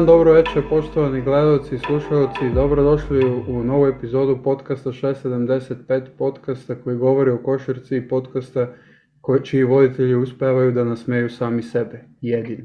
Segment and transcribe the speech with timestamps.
[0.00, 6.96] dan, dobro večer poštovani gledalci i slušalci, dobrodošli u novu epizodu podcasta 675, podcasta koji
[6.96, 8.72] govori o košarci i podcasta
[9.20, 12.64] koji, čiji voditelji uspevaju da nasmeju sami sebe, jedini.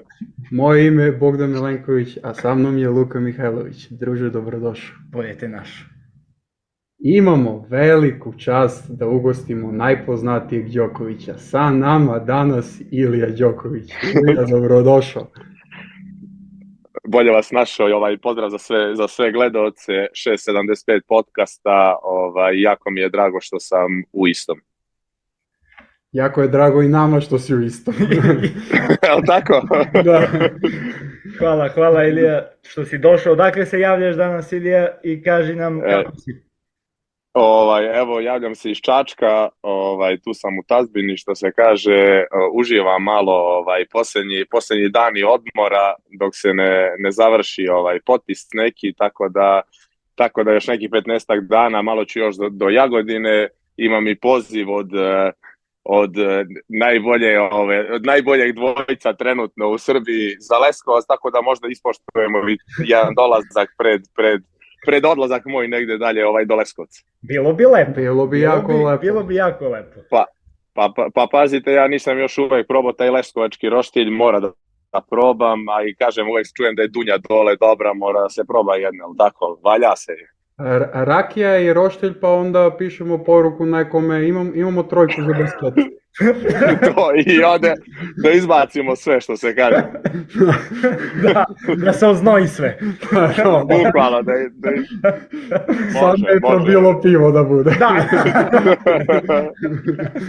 [0.60, 3.88] Moje ime je Bogdan Milenković, a sa mnom je Luka Mihajlović.
[3.90, 4.96] Druže, dobrodošao.
[5.12, 5.90] Bolje te naš.
[6.98, 11.38] Imamo veliku čast da ugostimo najpoznatijeg Đokovića.
[11.38, 13.90] Sa nama danas Ilija Đoković.
[14.14, 15.26] Ilija, dobrodošao.
[17.12, 21.96] Bolje vas našao i ovaj pozdrav za sve, za sve gledaoce 675 podcasta.
[22.02, 24.60] Ovaj, jako mi je drago što sam u istom.
[26.12, 27.94] Jako je drago i nama što si u istom.
[29.06, 29.62] Jel tako?
[30.04, 30.26] da.
[31.38, 33.34] Hvala, hvala Ilija što si došao.
[33.34, 36.49] Dakle se javljaš danas Ilija i kaži nam E, kako si.
[37.32, 43.02] Ovaj, evo, javljam se iz Čačka, ovaj, tu sam u Tazbini, što se kaže, uživam
[43.02, 49.28] malo ovaj, posljednji, posljednji dani odmora dok se ne, ne završi ovaj, potpis neki, tako
[49.28, 49.62] da,
[50.14, 54.70] tako da još nekih 15 dana, malo ću još do, do Jagodine, imam i poziv
[54.70, 55.32] od, eh,
[55.84, 61.68] od eh, najbolje ove od najboljeg dvojica trenutno u Srbiji za Leskovac tako da možda
[61.68, 62.38] ispoštujemo
[62.84, 64.42] jedan dolazak pred pred
[64.86, 67.02] pred odlazak moj negde dalje ovaj do Leskovca.
[67.20, 67.92] Bilo bi lepo.
[67.92, 69.00] Bilo bi jako bi, lepo.
[69.00, 70.00] Bilo bi jako lepo.
[70.10, 70.24] Pa,
[70.74, 74.52] pa, pa pazite, ja nisam još uvek probao taj leskovački roštilj, mora da,
[74.92, 78.44] da probam, a i kažem, uvek čujem da je Dunja dole dobra, mora da se
[78.48, 80.12] proba jedna, ali tako, valja se.
[80.92, 85.74] Rakija i roštilj, pa onda pišemo poruku nekome, imam, imamo trojku za besplat.
[86.94, 87.74] to i ode
[88.16, 89.76] da izbacimo sve što se kaže.
[91.22, 91.44] da,
[91.76, 92.78] da se oznoji sve.
[93.84, 94.70] Bukvalno da, da,
[95.92, 97.70] Sad Može, ne je probilo pivo da bude.
[97.78, 98.06] Da.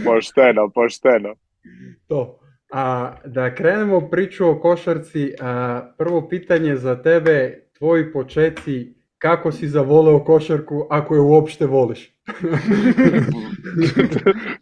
[0.05, 1.35] pošteno, pošteno.
[2.07, 2.39] To.
[2.71, 9.67] A, da krenemo priču o košarci, a, prvo pitanje za tebe, tvoji počeci, kako si
[9.67, 12.11] zavoleo košarku ako je uopšte voliš?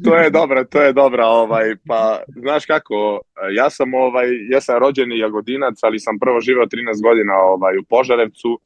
[0.05, 3.19] to je dobro, to je dobro, ovaj, pa znaš kako,
[3.55, 7.83] ja sam ovaj, ja sam rođeni jagodinac, ali sam prvo živeo 13 godina ovaj u
[7.89, 8.59] Požarevcu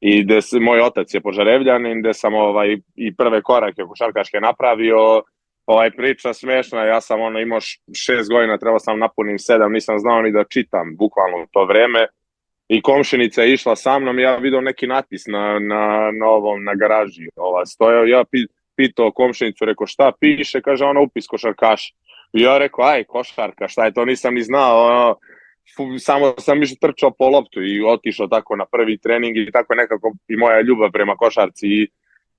[0.00, 5.22] i gde se, moj otac je Požarevljanin, gde sam ovaj i prve korake košarkaške napravio,
[5.66, 9.98] ovaj priča smešna, ja sam ono imao š- šest godina, trebao sam napunim sedam, nisam
[9.98, 12.06] znao ni da čitam, bukvalno u to vreme.
[12.68, 16.74] I komšenica je išla sa mnom, ja vidio neki natpis na, na, na ovom, na
[16.74, 18.44] garaži, ova, stojao, ja pi,
[18.76, 21.94] pitao komšenicu, rekao šta piše, kaže ona upis košarkaš.
[22.32, 25.16] I ja rekao, aj košarka, šta je to, nisam ni znao, ono,
[25.98, 30.12] samo sam išao trčao po loptu i otišao tako na prvi trening i tako nekako
[30.28, 31.88] i moja ljubav prema košarci i,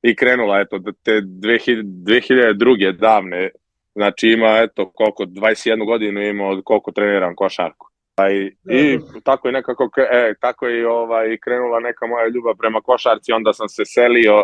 [0.01, 2.97] i krenula, eto, te 2000, 2002.
[2.97, 3.49] davne,
[3.95, 7.88] znači ima, eto, koliko, 21 godinu ima od koliko treniram košarku.
[8.19, 12.81] Ovaj, I tako je nekako, e, tako je i, ovaj, krenula neka moja ljubav prema
[12.81, 14.43] košarci, onda sam se selio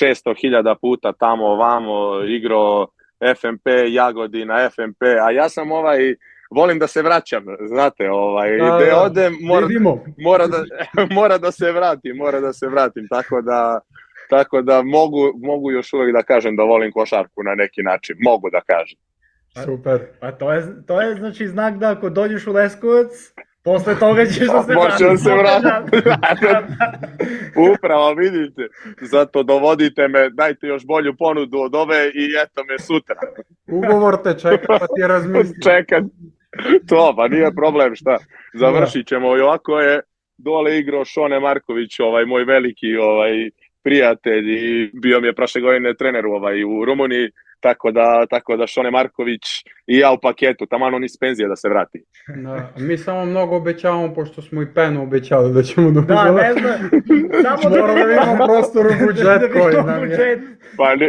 [0.00, 2.86] 600.000 puta tamo ovamo, igrao
[3.40, 6.14] FMP, Jagodina, FMP, a ja sam ovaj,
[6.50, 9.66] volim da se vraćam, znate, ovaj, Da, gde da, odem, mora,
[10.18, 10.64] mora, da,
[11.18, 13.80] mora da se vratim, mora da se vratim, tako da,
[14.30, 18.50] tako da mogu, mogu još uvek da kažem da volim košarku na neki način, mogu
[18.50, 18.98] da kažem.
[19.62, 20.00] Super.
[20.20, 23.10] Pa to je, to je znači znak da ako dođeš u Leskovac,
[23.64, 25.96] posle toga ćeš da se Može da se vrati.
[27.74, 28.68] Upravo, vidite,
[29.00, 33.16] zato dovodite me, dajte još bolju ponudu od ove i eto me sutra.
[33.66, 35.54] Ugovor te čeka, pa ti razmisli.
[35.68, 36.00] Čekaj,
[36.88, 38.16] to, pa nije problem, šta,
[38.54, 40.00] završit ćemo i ovako je
[40.38, 43.50] dole igrao Šone Marković, ovaj moj veliki ovaj
[43.82, 47.30] prijatelj i bio mi je prošle godine trener ovaj, u Rumuniji,
[47.64, 49.44] tako da, tako da Šone Marković
[49.86, 51.98] i ja u paketu, taman on iz penzije da se vrati.
[52.44, 56.52] Da, mi samo mnogo obećavamo, pošto smo i penu obećali da ćemo da Da, ne
[56.52, 56.78] znam,
[57.42, 60.40] samo da Moramo da vidimo prostor u budžet da koji nam je.
[60.76, 61.08] Pa, ni,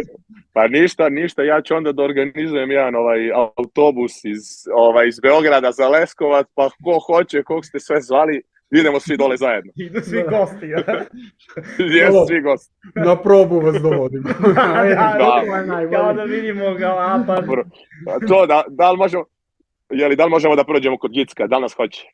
[0.52, 3.20] pa ništa, ništa, ja ću onda da organizujem jedan ovaj
[3.56, 4.42] autobus iz,
[4.74, 9.36] ovaj, iz Beograda za Leskovac, pa ko hoće, kog ste sve zvali, idemo svi dole
[9.36, 9.72] zajedno.
[9.86, 10.30] Idu svi Da.
[10.30, 10.66] gosti.
[10.66, 10.92] Da,
[11.96, 12.74] Jesu svi gosti.
[12.96, 14.28] Na probu vas dovodimo.
[14.54, 15.56] da, Da.
[15.56, 15.90] Je najbolje.
[15.92, 16.94] Kao da vidimo ga,
[17.26, 17.32] pa...
[17.32, 19.24] A To, da, da li možemo,
[19.90, 22.06] jeli, da li možemo da prođemo kod Gicka, da li nas hoće?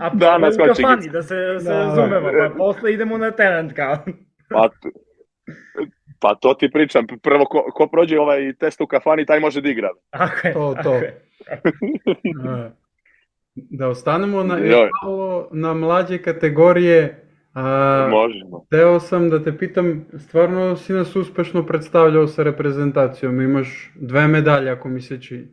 [0.00, 1.12] A Da, pa nas u hoće kafani, Gic.
[1.12, 1.28] da se,
[1.60, 1.78] se Da.
[1.78, 3.96] razumemo, pa posle idemo na teren kao.
[4.50, 4.68] Pa,
[6.20, 9.68] pa to ti pričam, prvo ko, ko prođe ovaj test u kafani, taj može da
[9.68, 9.88] igra.
[10.10, 10.94] Ako je, To, ako to.
[10.94, 11.20] je.
[13.70, 14.88] Da ostanemo na, Joj.
[15.02, 17.26] malo na mlađe kategorije.
[17.54, 18.66] A, Možemo.
[18.70, 24.70] Teo sam da te pitam, stvarno si nas uspešno predstavljao sa reprezentacijom, imaš dve medalje
[24.70, 25.48] ako mi se čini.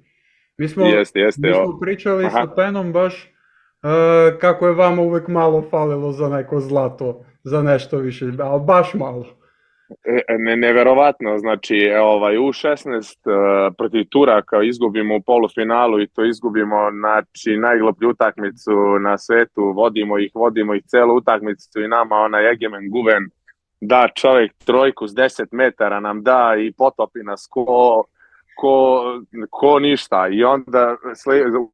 [0.58, 2.42] Mi smo, Jeste, jeste, mi smo pričali Aha.
[2.42, 7.98] sa Penom baš e, kako je vama uvek malo falilo za neko zlato, za nešto
[7.98, 9.26] više, ali baš malo.
[10.06, 16.08] E, Ne, neverovatno, znači e, ovaj, u 16 uh, protiv Turaka izgubimo u polufinalu i
[16.08, 22.16] to izgubimo znači, najgloplju utakmicu na svetu, vodimo ih, vodimo ih celu utakmicu i nama
[22.16, 23.30] onaj Egemen Guven
[23.82, 28.04] da čovjek trojku s 10 metara nam da i potopi nas ko,
[28.58, 29.04] ko,
[29.50, 30.28] ko ništa.
[30.32, 30.96] I onda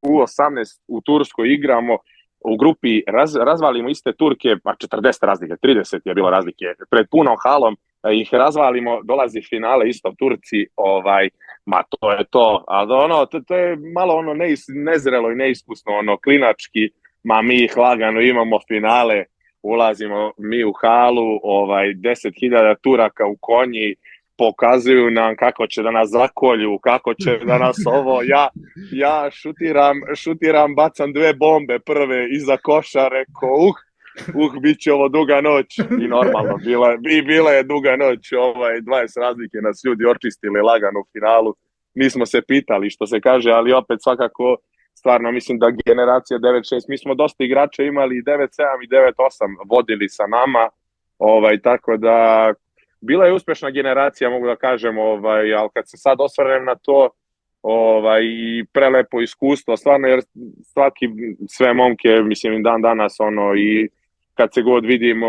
[0.01, 1.98] u 18 u Turskoj igramo
[2.39, 7.36] u grupi raz, razvalimo iste Turke, pa 40 razlike, 30 je bilo razlike, pred punom
[7.44, 7.77] halom
[8.11, 11.29] ih razvalimo, dolazi finale isto Turci, ovaj,
[11.65, 15.91] ma to je to, a ono, to, to je malo ono neis, nezrelo i neiskusno,
[15.94, 16.89] ono klinački,
[17.23, 19.25] ma mi ih lagano imamo finale,
[19.61, 23.95] ulazimo mi u halu, ovaj, 10.000 Turaka u konji,
[24.38, 28.50] pokazuju nam kako će da nas zakolju, kako će da nas ovo, ja,
[28.91, 33.75] ja šutiram, šutiram, bacam dve bombe prve iza koša, rekao, uh,
[34.36, 35.80] uh, bit će ovo duga noć.
[36.04, 41.00] I normalno, bila, i bila je duga noć, ovaj, 20 razlike nas ljudi očistili lagano
[41.00, 41.54] u finalu,
[41.95, 44.57] nismo se pitali što se kaže, ali opet svakako
[44.94, 48.48] stvarno mislim da generacija 9-6, mi smo dosta igrača imali 9-7
[48.83, 49.12] i 9-8
[49.69, 50.69] vodili sa nama,
[51.19, 52.54] ovaj, tako da
[53.01, 57.10] bila je uspešna generacija, mogu da kažem, ovaj, ali kad se sad osvrnem na to,
[57.62, 60.19] ovaj, i prelepo iskustvo, stvarno, jer
[60.63, 61.06] svaki,
[61.48, 63.89] sve momke, mislim, dan danas, ono, i
[64.33, 65.27] kad se god vidimo,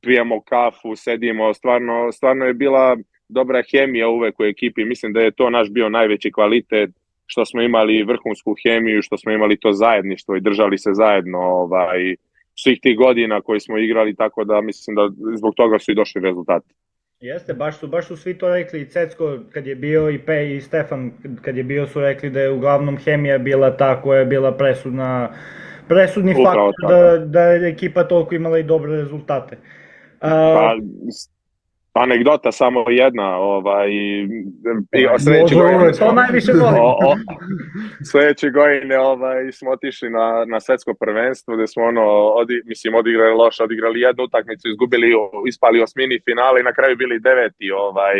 [0.00, 2.96] pijemo kafu, sedimo, stvarno, stvarno je bila
[3.28, 6.90] dobra hemija uvek u ekipi, mislim da je to naš bio najveći kvalitet,
[7.26, 12.16] što smo imali vrhunsku hemiju, što smo imali to zajedništvo i držali se zajedno, ovaj,
[12.54, 16.20] svih tih godina koji smo igrali, tako da mislim da zbog toga su i došli
[16.22, 16.74] rezultati.
[17.20, 20.60] Jeste, baš su, baš su svi to rekli, Cecko kad je bio i Pe i
[20.60, 21.12] Stefan
[21.42, 25.34] kad je bio su rekli da je uglavnom hemija bila ta koja je bila presudna,
[25.88, 26.92] presudni Upravo faktor tako.
[26.92, 29.56] da, da je ekipa toliko imala i dobre rezultate.
[30.20, 30.74] A,
[31.94, 34.22] Pa, anegdota samo jedna, ovaj, i,
[34.92, 36.80] i sledeće godine to najviše volim.
[36.80, 37.14] o, o,
[38.10, 42.02] sledeće godine ovaj, smo otišli na, na svetsko prvenstvo gde smo ono,
[42.40, 45.12] odi, mislim, odigrali loše, odigrali jednu utakmicu, izgubili,
[45.48, 48.14] ispali osmini finale i na kraju bili deveti, ovaj,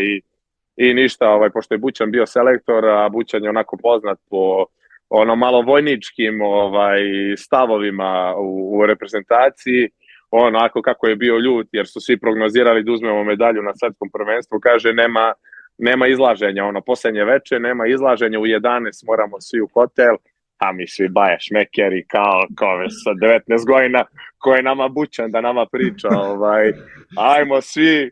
[0.77, 4.67] i ništa, ovaj, pošto je Bućan bio selektor, a Bućan je onako poznat po
[5.15, 7.01] ono malo vojničkim ovaj
[7.37, 9.89] stavovima u, u reprezentaciji.
[10.31, 14.61] Onako kako je bio ljut jer su svi prognozirali da uzmemo medalju na svetskom prvenstvu
[14.61, 15.33] kaže nema
[15.79, 16.65] nema izlaženja.
[16.65, 20.17] Ono poslednje veče nema izlaženja u 11 moramo svi u hotel
[20.63, 22.05] a mi svi baje šmekeri
[22.57, 24.05] kao, već sa 19 godina
[24.39, 26.73] ko je nama bućan da nama priča ovaj,
[27.17, 28.11] ajmo svi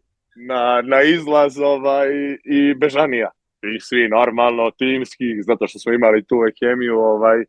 [0.49, 2.09] na, na izlaz ovaj,
[2.45, 3.31] i bežanija
[3.63, 7.45] i svi normalno timski zato što smo imali tu hemiju ovaj,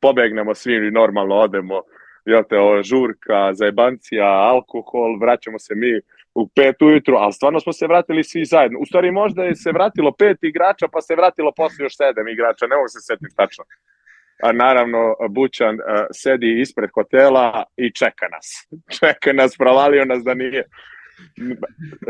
[0.00, 1.82] pobegnemo svi i normalno odemo
[2.24, 6.00] jel te, o, žurka, zajebancija, alkohol, vraćamo se mi
[6.34, 8.78] u pet ujutru, ali stvarno smo se vratili svi zajedno.
[8.78, 12.66] U stvari možda je se vratilo pet igrača, pa se vratilo posle još sedam igrača,
[12.66, 13.64] ne mogu se setiti tačno.
[14.42, 15.82] A naravno, Bućan uh,
[16.12, 18.46] sedi ispred hotela i čeka nas.
[18.98, 20.64] Čeka nas, provalio nas da nije.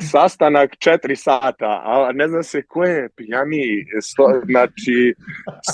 [0.00, 5.14] Sastanak četiri sata, a ne zna se ko je pijani, sto, znači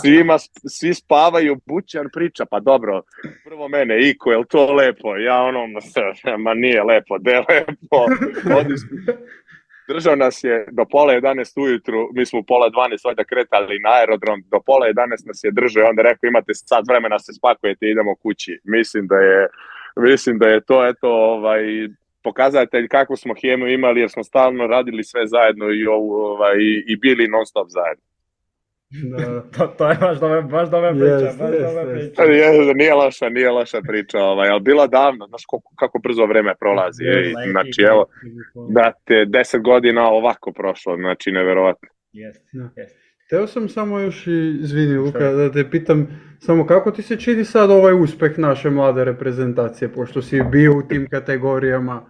[0.01, 3.03] svima, svi spavaju, Bućan priča, pa dobro,
[3.45, 5.17] prvo mene, Iko, je to lepo?
[5.17, 5.61] Ja ono,
[6.45, 7.99] ma nije lepo, de lepo.
[8.59, 8.75] Odi,
[9.89, 13.91] držao nas je do pola 11 ujutru, mi smo u pola 12 valjda kretali na
[14.01, 17.87] aerodrom, do pola 11 nas je držao i onda rekao imate sad vremena se spakujete
[17.87, 18.61] i idemo kući.
[18.65, 19.49] Mislim da je,
[19.97, 21.63] mislim da je to eto ovaj,
[22.23, 26.57] pokazatelj kakvu smo hemiju imali jer smo stalno radili sve zajedno i, ovaj,
[26.87, 28.05] i bili non stop zajedno.
[29.11, 29.43] Da.
[29.59, 32.15] to, to je baš dobra, baš dobra priča, Jeste, baš jeste, dobra jeste.
[32.15, 32.23] priča.
[32.23, 36.55] Je, nije loša, nije loša priča, ovaj, ali bila davno, znaš kako, kako brzo vreme
[36.61, 37.05] prolazi.
[37.05, 38.07] Jeste, I, znači, evo,
[38.71, 41.89] da te 10 godina ovako prošlo, znači neverovatno.
[42.13, 42.69] Jeste, Da.
[42.77, 43.08] jeste.
[43.29, 46.07] Teo sam samo još i, izvini Luka, da te pitam,
[46.39, 50.83] samo kako ti se čini sad ovaj uspeh naše mlade reprezentacije, pošto si bio u
[50.83, 52.07] tim kategorijama,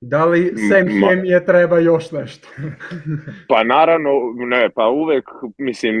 [0.00, 2.48] da li sem Ma- hemije treba još nešto?
[3.48, 4.10] Pa naravno,
[4.46, 5.24] ne, pa uvek,
[5.58, 5.96] mislim,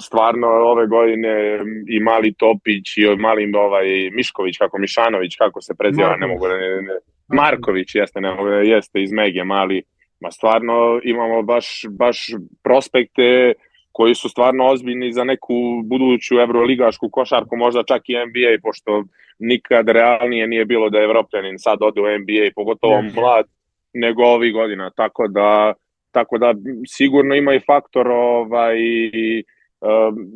[0.00, 6.16] stvarno ove godine i Mali Topić i mali ovaj Mišković, kako Mišanović, kako se preziva,
[6.16, 9.82] ne mogu da ne, ne, Marković jeste, ne da jeste iz Mege, mali,
[10.20, 12.26] ma stvarno imamo baš, baš
[12.62, 13.52] prospekte
[13.96, 19.04] koji su stvarno ozbiljni za neku buduću evroligašku košarku, možda čak i NBA, pošto
[19.38, 23.46] nikad realnije nije bilo da Evropljanin sad ode u NBA, pogotovo mlad,
[23.92, 25.74] nego ovih godina, tako da
[26.10, 26.54] tako da
[26.86, 29.44] sigurno ima i faktor ovaj i,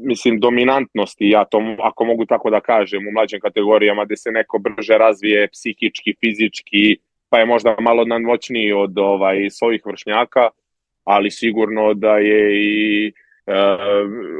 [0.05, 4.59] mislim, dominantnosti, ja to, ako mogu tako da kažem, u mlađim kategorijama gde se neko
[4.59, 6.97] brže razvije psihički, fizički,
[7.31, 10.49] pa je možda malo nadmoćniji od ovaj, svojih vršnjaka,
[11.05, 13.28] ali sigurno da je i uh,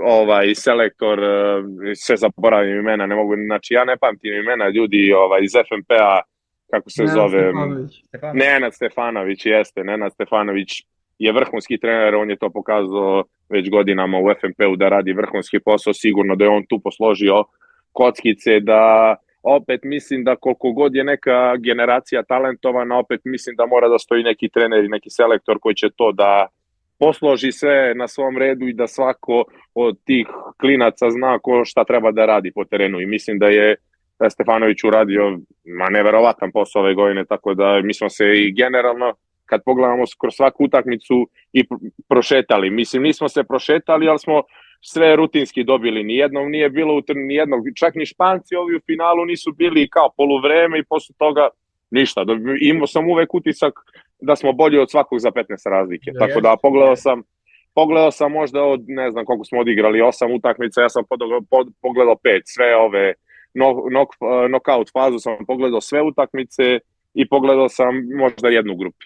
[0.05, 5.41] ovaj selektor uh, sve zaboravim imena, ne mogu, znači ja ne pamtim imena ljudi ovaj
[5.43, 6.21] iz FNP-a
[6.71, 8.03] kako se Nenad zove Stefanović.
[8.35, 10.83] Nenad Stefanović jeste, Nenad Stefanović
[11.19, 15.93] je vrhunski trener, on je to pokazao već godinama u FNP-u da radi vrhunski posao,
[15.93, 17.45] sigurno da je on tu posložio
[17.93, 23.89] kockice da opet mislim da koliko god je neka generacija talentovana, opet mislim da mora
[23.89, 26.47] da stoji neki trener i neki selektor koji će to da
[26.99, 30.27] posloži sve na svom redu i da svako od tih
[30.61, 33.77] klinaca zna ko šta treba da radi po terenu i mislim da je
[34.31, 39.15] Stefanović uradio ma neverovatan posao ove godine, tako da mi smo se i generalno
[39.47, 41.65] kad pogledamo kroz svaku utakmicu i
[42.09, 42.71] prošetali.
[42.71, 44.43] Mislim, nismo se prošetali, ali smo
[44.81, 46.05] sve rutinski dobili.
[46.05, 50.79] Nijednom nije bilo, u nijednog, čak ni Španci ovi u finalu nisu bili kao poluvreme
[50.79, 51.49] i posle toga
[51.91, 52.25] ništa.
[52.61, 53.75] Imao sam uvek utisak
[54.21, 56.11] da smo bolji od svakog za 15 razlike.
[56.11, 57.23] Da, Tako da pogledao sam
[57.75, 61.05] pogledao sam možda od, ne znam koliko smo odigrali, osam utakmica, ja sam
[61.81, 63.15] pogledao pet, sve ove
[63.91, 64.11] knock,
[64.49, 66.79] knockout fazu sam pogledao sve utakmice
[67.15, 69.05] i pogledao sam možda jednu grupu.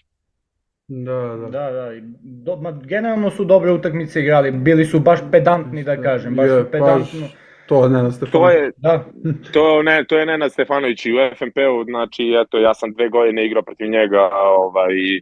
[0.89, 1.49] Da, da.
[1.51, 1.91] Da, da.
[2.23, 6.63] Do, ma, generalno su dobre utakmice igrali, bili su baš pedantni da kažem, baš Je,
[6.63, 7.21] su pedantno.
[7.21, 7.35] baš
[7.73, 9.05] To ne To je, Da,
[9.55, 13.47] to, ne, to je Nenad Stefanović i u FNP-u, znači eto ja sam dve godine
[13.47, 15.21] igrao protiv njega ovaj, e,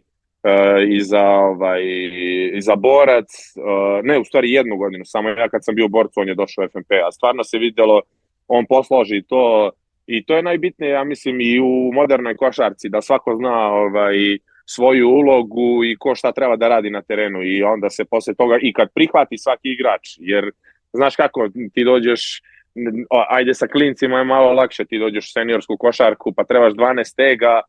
[0.89, 1.81] i za, ovaj,
[2.53, 3.27] i za borac,
[3.57, 6.65] e, ne u stvari jednu godinu, samo ja kad sam bio borcu on je došao
[6.65, 8.01] u FNP, a stvarno se videlo,
[8.47, 9.71] on posloži to
[10.07, 14.15] i to je najbitnije, ja mislim, i u modernoj košarci, da svako zna ovaj,
[14.65, 18.57] svoju ulogu i ko šta treba da radi na terenu i onda se posle toga
[18.61, 20.51] i kad prihvati svaki igrač, jer
[20.93, 22.41] znaš kako, ti dođeš
[23.29, 27.61] ajde sa klincima je malo lakše, ti dođeš u seniorsku košarku, pa trebaš 12 tega,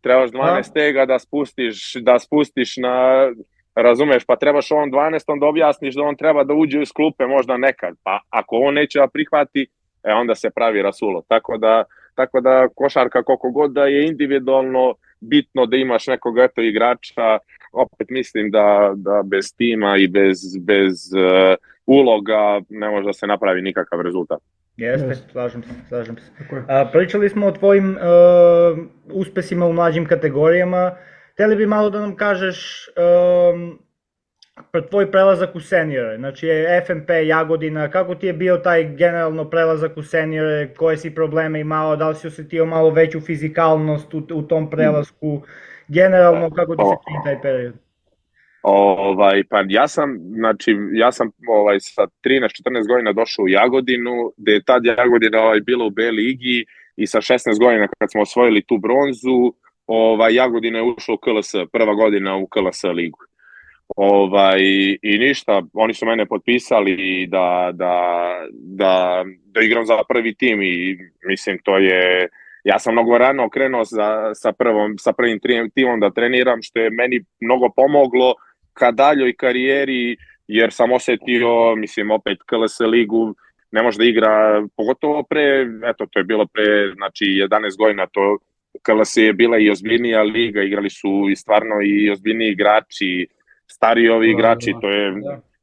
[0.00, 3.28] trebaš 12 tega da spustiš, da spustiš na
[3.74, 7.56] razumeš, pa trebaš on 12 da objasniš da on treba da uđe iz klupe možda
[7.56, 9.66] nekad, pa ako on neće da prihvati,
[10.02, 11.22] e onda se pravi rasulo.
[11.28, 16.60] Tako da, tako da košarka koliko god da je individualno bitno da imaš nekog eto
[16.62, 17.38] igrača,
[17.72, 21.56] opet mislim da, da bez tima i bez, bez uh,
[21.86, 24.38] uloga ne može da se napravi nikakav rezultat.
[24.76, 25.32] Jeste, yes.
[25.32, 26.30] slažem se, slažem se.
[26.68, 28.78] A, pričali smo o tvojim uh,
[29.12, 30.92] uspesima u mlađim kategorijama.
[31.32, 32.88] Hteli bi malo da nam kažeš
[33.54, 33.78] um,
[34.90, 39.96] tvoj prelazak u seniore, znači je FNP Jagodina, kako ti je bio taj generalno prelazak
[39.96, 44.42] u seniore, koje si probleme imao, da li si osetio malo veću fizikalnost u, u
[44.42, 45.42] tom prelasku,
[45.88, 47.74] generalno kako ti se čini taj period?
[48.62, 54.52] Ovaj, pa ja sam, znači, ja sam ovaj, sa 13-14 godina došao u Jagodinu, gde
[54.52, 56.64] je tad Jagodina ovaj, bila u B ligi
[56.96, 59.54] i sa 16 godina kad smo osvojili tu bronzu,
[59.86, 63.18] ovaj, Jagodina je ušla u KLS, prva godina u KLS ligu.
[63.96, 64.60] Ovaj,
[65.02, 70.98] I ništa, oni su mene potpisali da, da, da, da igram za prvi tim i
[71.28, 72.28] mislim to je,
[72.64, 75.40] ja sam mnogo rano krenuo sa, sa, prvom, sa prvim
[75.74, 78.34] timom da treniram, što je meni mnogo pomoglo
[78.72, 80.16] ka daljoj karijeri,
[80.48, 83.34] jer sam osetio, mislim, opet KLS ligu,
[83.70, 88.38] ne može da igra, pogotovo pre, eto, to je bilo pre, znači, 11 godina, to
[88.82, 93.26] KLS je bila i ozbiljnija liga, igrali su i stvarno i ozbiljniji igrači,
[93.66, 95.14] stari ovi igrači, to je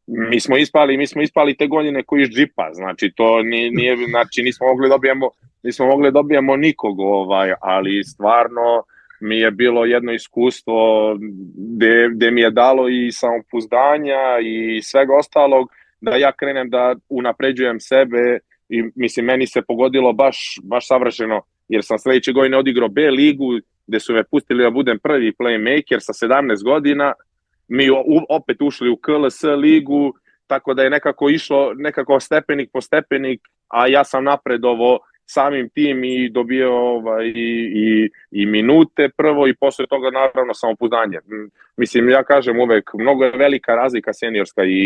[0.07, 3.97] mi smo ispali, mi smo ispali te godine koji iz džipa, znači to nije, nije
[4.09, 5.29] znači nismo mogli da dobijemo,
[5.65, 8.83] nismo mogli da dobijemo nikog ovaj, ali stvarno
[9.19, 10.75] mi je bilo jedno iskustvo
[11.55, 15.69] gde, gde mi je dalo i samopouzdanja i svega ostalog
[16.01, 21.83] da ja krenem da unapređujem sebe i mislim meni se pogodilo baš, baš savršeno jer
[21.83, 26.13] sam sledeće godine odigrao B ligu gde su me pustili da budem prvi playmaker sa
[26.27, 27.13] 17 godina.
[27.67, 27.89] Mi
[28.29, 30.13] opet ušli u KLS ligu,
[30.47, 36.03] tako da je nekako išlo nekako stepenik po stepenik, a ja sam napredovo samim tim
[36.03, 41.19] i dobio ovaj, i, i, i minute prvo i posle toga naravno samopouzdanje.
[41.77, 44.79] Mislim, ja kažem uvek, mnogo je velika razlika seniorska i,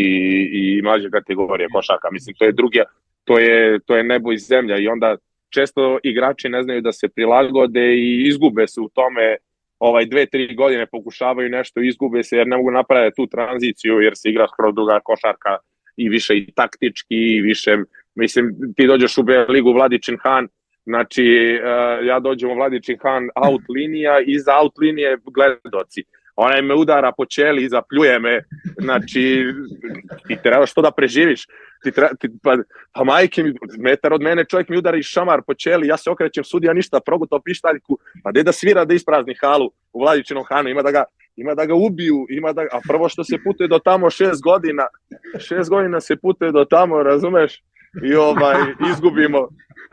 [0.51, 2.08] i mlađe kategorije košaka.
[2.12, 2.84] Mislim, to je druge,
[3.24, 5.17] to je, to je nebo i zemlja i onda
[5.50, 9.36] često igrači ne znaju da se prilagode i izgube se u tome
[9.79, 14.13] ovaj dve, tri godine pokušavaju nešto, izgube se jer ne mogu napraviti tu tranziciju jer
[14.15, 15.58] se igra skoro druga košarka
[15.98, 17.77] i više i taktički i više,
[18.20, 20.48] mislim, ti dođeš u B ligu Vladičin Han,
[20.86, 26.04] znači uh, ja dođem u Vladičin Han out linija, iza out linije gledoci.
[26.36, 28.42] onaj me udara po čeli zapljuje me,
[28.78, 29.46] znači,
[30.28, 31.46] ti trebaš to da preživiš,
[31.84, 32.58] ti treba, ti, pa,
[32.94, 36.44] pa majke mi, metar od mene čovjek mi udari šamar po čeli, ja se okrećem,
[36.44, 40.82] sudija ništa, progutao pištaljku, pa gde da svira da isprazni halu u Vladićinom hanu, ima
[40.82, 41.04] da ga,
[41.36, 44.88] ima da ga ubiju, ima da, a prvo što se putuje do tamo šest godina,
[45.48, 47.64] šest godina se putuje do tamo, razumeš,
[48.03, 48.55] i ovaj,
[48.91, 49.48] izgubimo,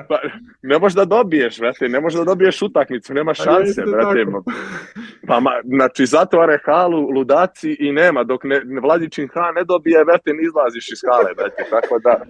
[0.09, 0.19] pa,
[0.63, 4.25] ne možeš da dobiješ, brate, ne možeš da dobiješ utakmicu, nema šanse, brate.
[5.27, 10.33] Pa, ma, znači, zatvore halu, ludaci i nema, dok ne, Vladićin Han ne dobije, brate,
[10.33, 12.21] ne izlaziš iz hale, brate, tako da,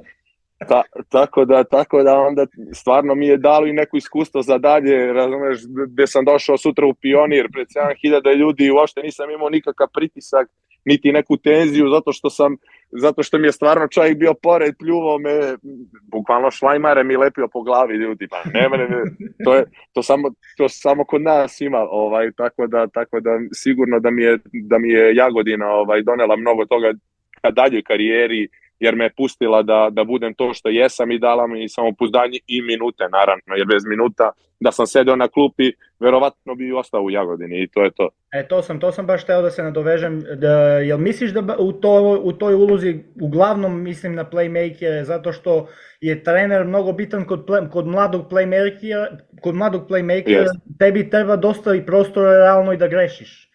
[0.68, 5.12] Ta, tako da, tako da onda stvarno mi je dalo i neko iskustvo za dalje,
[5.12, 5.58] razumeš,
[5.88, 7.66] gde sam došao sutra u pionir pred
[8.04, 10.48] 7000 ljudi i uopšte nisam imao nikakav pritisak,
[10.86, 12.56] niti neku tenziju, zato što sam,
[12.90, 15.56] zato što mi je stvarno čovjek bio pored, pljuvao me,
[16.02, 19.02] bukvalno šlajmare mi lepio po glavi ljudi, pa ne, ne, ne
[19.44, 24.00] to, je, to, samo, to samo kod nas ima, ovaj, tako, da, tako da sigurno
[24.00, 26.92] da mi je, da mi je Jagodina ovaj, donela mnogo toga
[27.40, 31.46] ka daljoj karijeri, jer me je pustila da, da budem to što jesam i dala
[31.46, 34.30] mi samopouzdanje i minute, naravno, jer bez minuta
[34.60, 38.08] da sam sedeo na klupi, verovatno bi ostao u Jagodini i to je to.
[38.32, 41.72] E, to sam, to sam baš teo da se nadovežem, da, jel misliš da u,
[41.72, 45.68] to, u toj ulozi, uglavnom mislim na playmakere, zato što
[46.00, 49.06] je trener mnogo bitan kod, play, kod mladog playmakera,
[49.40, 50.78] kod mladog playmakera, yes.
[50.78, 53.50] tebi treba dosta i prostora realno i da grešiš.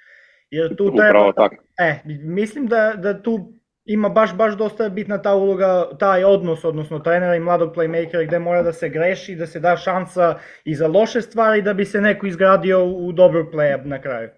[0.52, 1.56] Jer tu treba, Upravo tako.
[1.80, 7.00] E, mislim da, da tu ima baš, baš dosta bitna ta uloga, taj odnos, odnosno
[7.00, 10.36] trenera i mladog playmakera gde mora da se greši, da se da šansa
[10.66, 14.30] i za loše stvari da bi se neko izgradio u dobar play na kraju.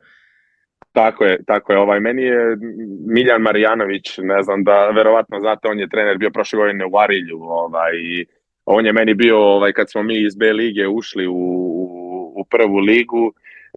[0.91, 1.79] Tako je, tako je.
[1.79, 2.57] Ovaj, meni je
[3.07, 7.39] Miljan Marjanović, ne znam da, verovatno znate, on je trener bio prošle godine u Arilju,
[7.41, 8.25] ovaj, i
[8.65, 12.45] on je meni bio, ovaj, kad smo mi iz B lige ušli u, u, u
[12.45, 13.33] prvu ligu,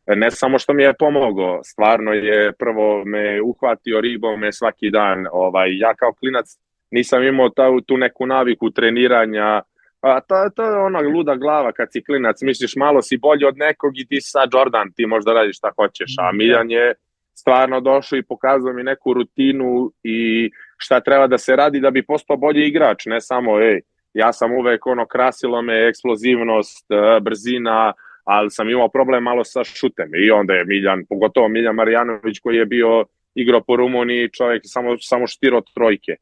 [0.06, 5.26] ne samo što mi je pomogao, stvarno je prvo me uhvatio ribom me svaki dan.
[5.32, 6.46] Ovaj, ja kao klinac
[6.90, 9.62] nisam imao ta, tu neku naviku treniranja,
[10.00, 13.56] a to, to je ona luda glava kad si klinac, misliš malo si bolji od
[13.56, 16.94] nekog i ti sad Jordan, ti možda radiš šta hoćeš, a mhm, Miljan je
[17.34, 22.06] stvarno došao i pokazao mi neku rutinu i šta treba da se radi da bi
[22.06, 23.80] postao bolji igrač, ne samo ej,
[24.14, 26.86] ja sam uvek ono krasilo me eksplozivnost,
[27.22, 27.92] brzina,
[28.26, 32.56] ali sam imao problem malo sa šutem i onda je Miljan, pogotovo Miljan Marjanović koji
[32.56, 36.12] je bio igrao po Rumuniji, čovjek samo, samo štiro trojke.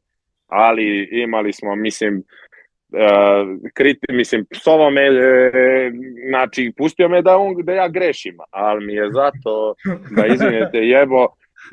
[0.47, 5.91] Ali imali smo, mislim, uh, kriti, mislim, psovo me, e,
[6.29, 9.75] znači, pustio me da, on, da ja grešim, ali mi je zato,
[10.17, 11.27] da izvinete, jebo,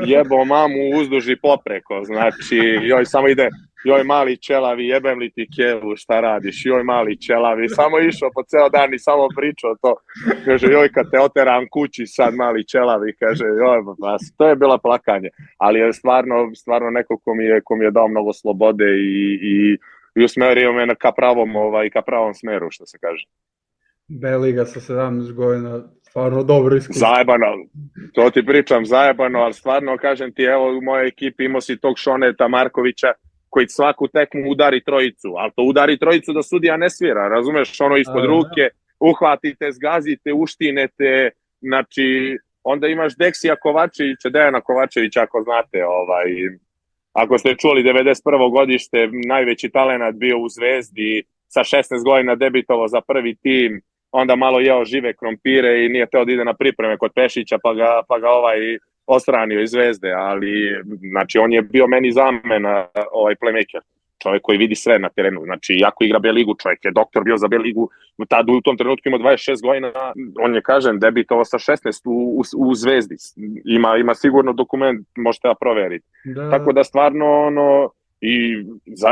[0.06, 3.48] jebo mamu uzduži popreko, znači, joj samo ide,
[3.84, 8.42] joj mali čelavi, jebem li ti kevu, šta radiš, joj mali čelavi, samo išao po
[8.42, 9.94] ceo dan i samo pričao to,
[10.44, 14.78] kaže, joj kad te oteram kući sad mali čelavi, kaže, joj, pa, to je bila
[14.78, 18.84] plakanje, ali je stvarno, stvarno neko ko mi je, ko mi je dao mnogo slobode
[18.84, 19.78] i, i,
[20.14, 23.26] i usmerio me ka pravom, ovaj, ka pravom smeru, što se kaže.
[24.08, 27.06] B liga sa 17 godina, stvarno dobro iskustvo.
[27.06, 27.46] Zajebano,
[28.14, 31.94] to ti pričam, zajebano, ali stvarno kažem ti, evo u mojoj ekipi imao si tog
[31.98, 33.12] Šoneta Markovića,
[33.52, 37.96] koji svaku tekmu udari trojicu, ali to udari trojicu da sudija ne svira, razumeš, ono
[37.96, 38.68] ispod ruke,
[39.00, 46.28] uhvatite, zgazite, uštinete, znači, onda imaš Deksija Kovačevića, Dejana Kovačevića, ako znate, ovaj,
[47.12, 48.50] ako ste čuli 91.
[48.50, 54.60] godište, najveći talenat bio u Zvezdi, sa 16 godina debitovo za prvi tim, onda malo
[54.60, 58.18] jeo žive krompire i nije teo da ide na pripreme kod Pešića, pa ga, pa
[58.18, 58.58] ga ovaj
[59.06, 63.80] ostranio iz Zvezde, ali znači on je bio meni zamena ovaj playmaker
[64.22, 65.40] čovjek koji vidi sve na terenu.
[65.44, 67.90] Znači, jako igra B ligu, čovjek je doktor bio za B ligu,
[68.28, 69.92] tad u tom trenutku ima 26 godina,
[70.40, 73.16] on je, kažem, debitovao sa 16 u, u, u Zvezdi.
[73.64, 76.06] Ima, ima sigurno dokument, možete da proveriti.
[76.24, 76.50] Da.
[76.50, 79.08] Tako da stvarno, ono, i za,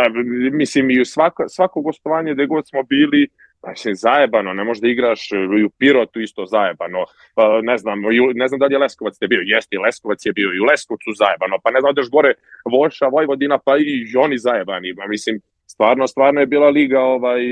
[0.53, 3.29] mislim, i svako, svako gostovanje gde god smo bili,
[3.63, 7.99] Znači, zajebano, ne možeš da igraš i u Pirotu isto zajebano, pa ne znam,
[8.35, 11.11] ne znam da li je Leskovac te bio, jeste Leskovac je bio i u Leskovcu
[11.21, 12.35] zajebano, pa ne znam da gore
[12.73, 17.43] Voša, Vojvodina, pa i oni zajebani, pa mislim, stvarno, stvarno je bila liga, ovaj,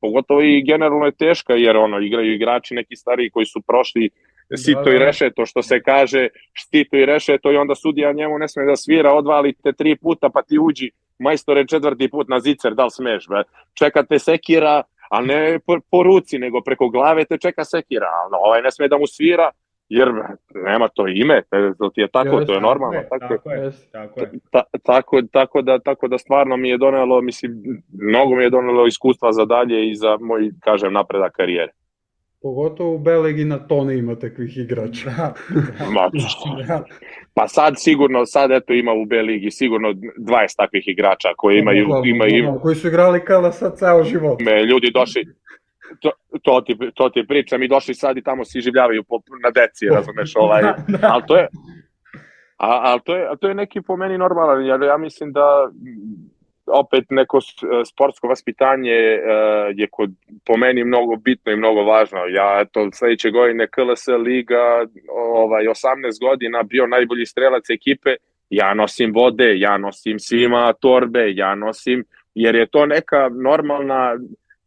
[0.00, 4.10] pogotovo i generalno je teška, jer ono, igraju igrači neki stariji koji su prošli
[4.56, 4.96] sito da, da.
[4.96, 8.76] i rešeto, što se kaže, štito i rešeto i onda sudija njemu ne sme da
[8.76, 13.28] svira, odvalite tri puta, pa ti uđi majstore četvrti put na zicer, da li smeš,
[13.28, 13.42] be?
[13.78, 18.62] čekate sekira, ali ne po, po ruci, nego preko glave te čeka sekira, ali ovaj
[18.62, 19.50] ne sme da mu svira,
[19.88, 20.12] jer
[20.54, 21.42] nema to ime,
[21.78, 23.00] to ti je tako, to je normalno.
[23.10, 24.30] Tako, tako je, tako je.
[24.50, 27.52] Ta, tako, tako, da, tako da stvarno mi je donelo, mislim,
[27.92, 31.72] mnogo mi je donelo iskustva za dalje i za moj, kažem, napredak karijere.
[32.42, 35.10] Pogotovo u Belegi na tone ima takvih igrača.
[35.94, 36.10] Da,
[36.56, 36.84] da, da.
[37.34, 41.86] Pa sad sigurno, sad eto ima u B ligi sigurno 20 takvih igrača koji imaju...
[42.04, 44.40] Ima, ima, koji su igrali kada sad ceo život.
[44.40, 45.24] Me, ljudi došli,
[46.00, 46.10] to,
[46.42, 49.86] to, ti, to ti pričam i došli sad i tamo se življavaju po, na deci,
[49.86, 50.98] razumeš, ovaj, da.
[51.02, 51.48] ali to je,
[52.56, 55.70] a, ali to je, a to je neki po meni normalan, jer ja mislim da
[56.72, 57.38] opet neko
[57.86, 58.90] sportsko vaspitanje
[59.74, 60.10] je kod,
[60.46, 62.18] po meni mnogo bitno i mnogo važno.
[62.30, 64.86] Ja to sledeće godine KLS liga
[65.34, 65.74] ovaj 18
[66.20, 68.10] godina bio najbolji strelac ekipe,
[68.50, 72.04] ja nosim vode, ja nosim svima torbe, ja nosim
[72.34, 74.16] jer je to neka normalna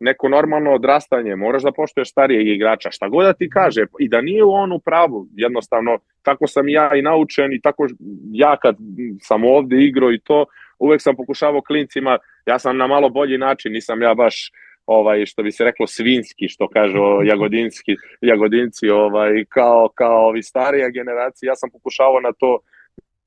[0.02, 4.22] neko normalno odrastanje, moraš da poštuješ starijeg igrača, šta god da ti kaže, i da
[4.22, 7.88] nije on u pravu, jednostavno, tako sam ja i naučen i tako
[8.32, 8.76] ja kad
[9.20, 10.46] sam ovde igrao i to,
[10.82, 14.52] uvek sam pokušavao klincima, ja sam na malo bolji način, nisam ja baš
[14.86, 17.00] ovaj što bi se reklo svinski što kažu
[17.32, 22.60] jagodinski jagodinci ovaj kao kao ovi starija generacija ja sam pokušavao na to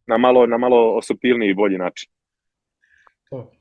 [0.06, 2.10] na malo na malo osupilniji i bolji način.
[3.30, 3.52] To.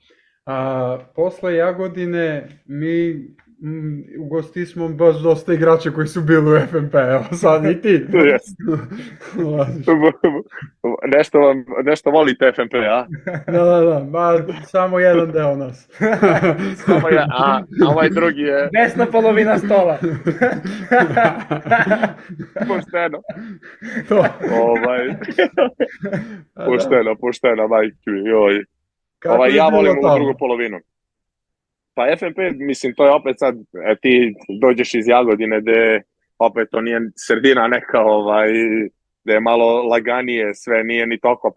[0.46, 3.28] A posle Jagodine mi
[3.64, 8.06] mm, ugosti smo baš dosta igrača koji su bili u FNP, evo sad i ti.
[11.18, 13.06] nešto, vam, nešto volite FNP, a?
[13.52, 15.90] da, da, da, ba, samo jedan deo nas.
[16.86, 18.70] samo ja, a, a ovaj drugi je...
[18.74, 19.98] Desna polovina stola.
[22.68, 23.22] pošteno.
[24.10, 24.26] To.
[24.62, 25.16] Ovaj,
[26.66, 28.66] pošteno, pošteno, majke mi, joj.
[29.20, 30.80] Kako ovaj, ja volim u drugu polovinu.
[31.96, 36.02] Pa FNP, mislim, to je opet sad, e, ti dođeš iz Jagodine gde
[36.40, 38.50] opet to nije sredina neka, ovaj,
[39.24, 41.54] gde je malo laganije, sve nije ni toliko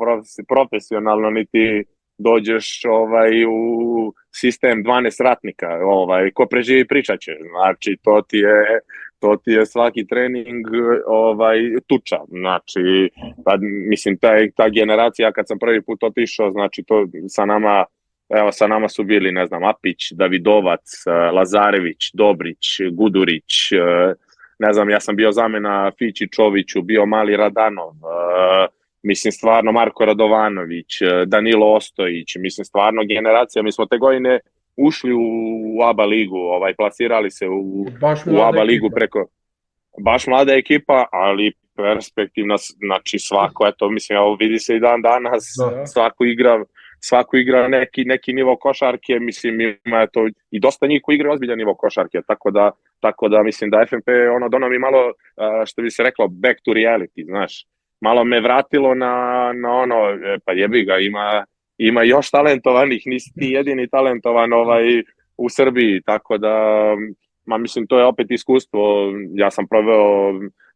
[0.49, 1.85] profesionalno, niti
[2.19, 7.33] dođeš ovaj u sistem 12 ratnika, ovaj ko preživi pričaće.
[7.51, 8.81] Znači to ti je
[9.19, 10.67] to ti je svaki trening
[11.07, 12.19] ovaj tuča.
[12.29, 13.11] Znači
[13.45, 13.57] pa
[13.89, 17.85] mislim ta ta generacija kad sam prvi put otišao, znači to sa nama
[18.29, 23.71] Evo, sa nama su bili, ne znam, Apić, Davidovac, Lazarević, Dobrić, Gudurić,
[24.59, 27.93] ne znam, ja sam bio zamena Fići Čoviću, bio Mali Radanov,
[29.03, 34.41] mislim stvarno Marko Radovanović, Danilo Ostojić, mislim stvarno generacija, mi smo te godine
[34.77, 37.87] ušli u ABA ligu, ovaj plasirali se u,
[38.27, 39.27] u ABA ligu preko
[39.99, 45.45] baš mlada ekipa, ali perspektivna, znači svako, eto, mislim, evo vidi se i dan danas,
[45.59, 45.87] da.
[45.87, 46.65] svako igra
[47.09, 51.59] svako igra neki, neki nivo košarke, mislim ima to i dosta njih koji igra ozbiljan
[51.59, 55.13] nivo košarke, tako da, tako da mislim da FNP ono dono mi malo,
[55.67, 57.67] što bi se reklo, back to reality, znaš,
[58.01, 59.15] malo me vratilo na,
[59.63, 61.45] na ono, e, pa jebi ga, ima,
[61.79, 65.03] ima još talentovanih, nisi ti jedini talentovan ovaj,
[65.37, 66.55] u Srbiji, tako da,
[67.47, 70.33] ma mislim, to je opet iskustvo, ja sam proveo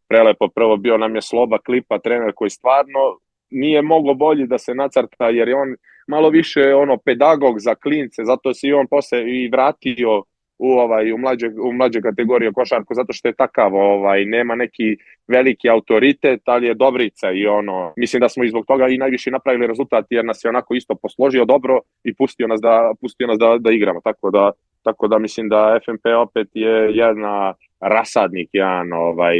[0.08, 3.18] prelepo, prvo bio nam je Sloba Klipa, trener koji stvarno
[3.50, 5.76] nije moglo bolji da se nacrta, jer je on
[6.08, 10.22] malo više ono pedagog za klince, zato se i on posle i vratio
[10.60, 14.96] u ovaj u mlađe u mlađe kategorije košarku zato što je takav ovaj nema neki
[15.28, 19.30] veliki autoritet ali je dobrica i ono mislim da smo i zbog toga i najviše
[19.30, 23.38] napravili rezultat jer nas je onako isto posložio dobro i pustio nas da pustio nas
[23.38, 24.00] da da igramo.
[24.04, 24.50] Tako da
[24.82, 29.36] tako da mislim da FNP opet je jedna rasadnik jedan ovaj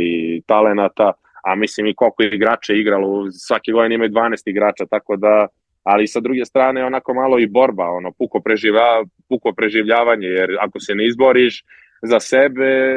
[0.47, 1.13] talenata
[1.45, 5.47] a mislim i koliko igrača igralo svake godine imaju 12 igrača tako da
[5.83, 10.81] ali sa druge strane onako malo i borba, ono puko, preživa, puko preživljavanje, jer ako
[10.81, 11.65] se ne izboriš
[12.03, 12.95] za sebe,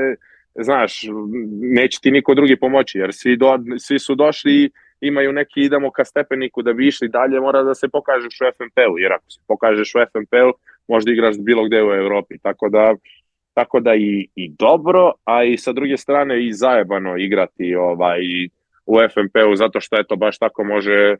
[0.55, 1.01] znaš,
[1.61, 6.05] neće ti niko drugi pomoći, jer svi, do, svi su došli imaju neki idemo ka
[6.05, 9.95] stepeniku da bi išli dalje, mora da se pokažeš u FNP-u, jer ako se pokažeš
[9.95, 10.53] u FNP-u,
[10.87, 12.95] možda igraš bilo gde u Evropi, tako da
[13.53, 18.19] tako da i, i dobro, a i sa druge strane i zajebano igrati ovaj
[18.85, 21.15] u FNP-u zato što eto baš tako može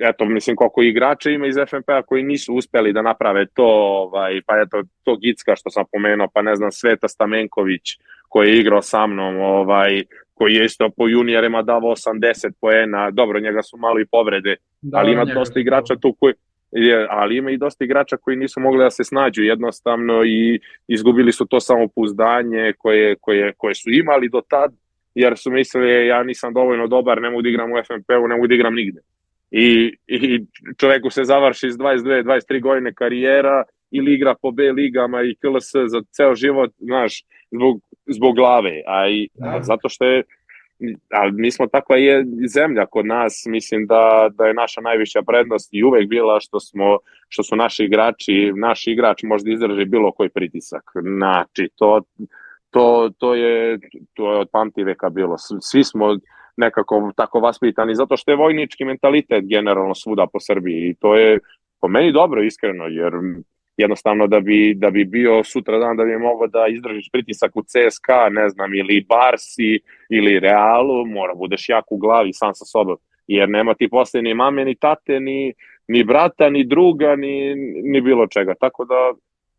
[0.00, 4.54] eto, mislim, koliko igrača ima iz FNP-a koji nisu uspeli da naprave to, ovaj, pa
[4.60, 7.82] eto, to Gicka što sam pomenuo, pa ne znam, Sveta Stamenković
[8.28, 10.02] koji je igrao sa mnom, ovaj,
[10.34, 14.98] koji je isto po juniorima davao 80 poena, dobro, njega su malo i povrede, da,
[14.98, 16.34] ali ima dosta igrača tu koji,
[16.76, 21.32] je, ali ima i dosta igrača koji nisu mogli da se snađu jednostavno i izgubili
[21.32, 24.74] su to samopouzdanje koje, koje, koje su imali do tad,
[25.14, 28.46] jer su mislili ja nisam dovoljno dobar, ne mogu da igram u FNP-u, ne mogu
[28.46, 29.00] da igram nigde
[29.50, 30.44] i, i
[30.76, 36.02] čoveku se završi s 22-23 godine karijera ili igra po B ligama i KLS za
[36.10, 39.62] ceo život, znaš, zbog, zbog glave, a, i, a da.
[39.62, 40.22] zato što je
[41.10, 45.68] a mi smo takva je zemlja kod nas, mislim da, da je naša najviša prednost
[45.72, 50.28] i uvek bila što smo što su naši igrači, naš igrač možda izdrži bilo koji
[50.28, 50.82] pritisak.
[51.02, 52.00] Znači, to
[52.70, 53.78] to, to, je,
[54.14, 55.36] to je od pamti veka bilo.
[55.60, 56.16] Svi smo
[56.56, 61.38] nekako tako vaspitani, zato što je vojnički mentalitet generalno svuda po Srbiji i to je
[61.80, 63.12] po meni dobro iskreno, jer
[63.76, 67.62] jednostavno da bi, da bi bio sutra dan da bi mogao da izdržiš pritisak u
[67.62, 72.96] CSKA, ne znam, ili Barsi, ili Realu, mora budeš jak u glavi sam sa sobom,
[73.26, 75.54] jer nema ti posle ni mame, ni tate, ni,
[75.88, 79.12] ni brata, ni druga, ni, ni bilo čega, tako da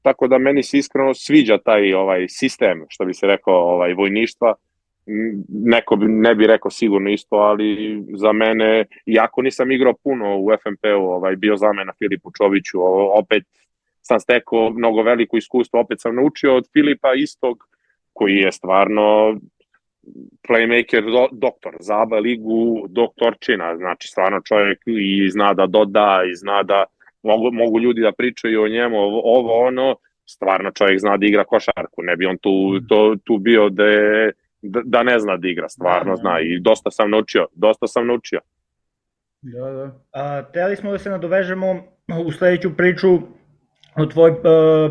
[0.08, 4.54] tako da meni se iskreno sviđa taj ovaj sistem, što bi se rekao, ovaj vojništva,
[5.50, 10.48] neko bi, ne bi rekao sigurno isto, ali za mene, iako nisam igrao puno u
[10.64, 12.78] FNP-u, ovaj, bio zamena Filipu Čoviću,
[13.20, 13.44] opet
[14.08, 17.58] sam stekao mnogo veliko iskustvo, opet sam naučio od Filipa istog,
[18.14, 19.38] koji je stvarno
[20.48, 26.36] playmaker, do, doktor, za ABA ligu, doktorčina, znači stvarno čovjek i zna da doda i
[26.36, 26.84] zna da
[27.24, 32.04] mogu, mogu ljudi da pričaju o njemu, ovo, ono, stvarno čovjek zna da igra košarku,
[32.04, 33.84] ne bi on tu, to, tu bio da,
[34.62, 36.40] da, da ne zna da igra, stvarno da, zna.
[36.40, 38.40] I dosta sam naučio, dosta sam naučio.
[39.42, 39.92] Da, da.
[40.12, 41.84] A, teli smo da se nadovežemo
[42.26, 43.20] u sledeću priču
[43.98, 44.38] u tvoj uh,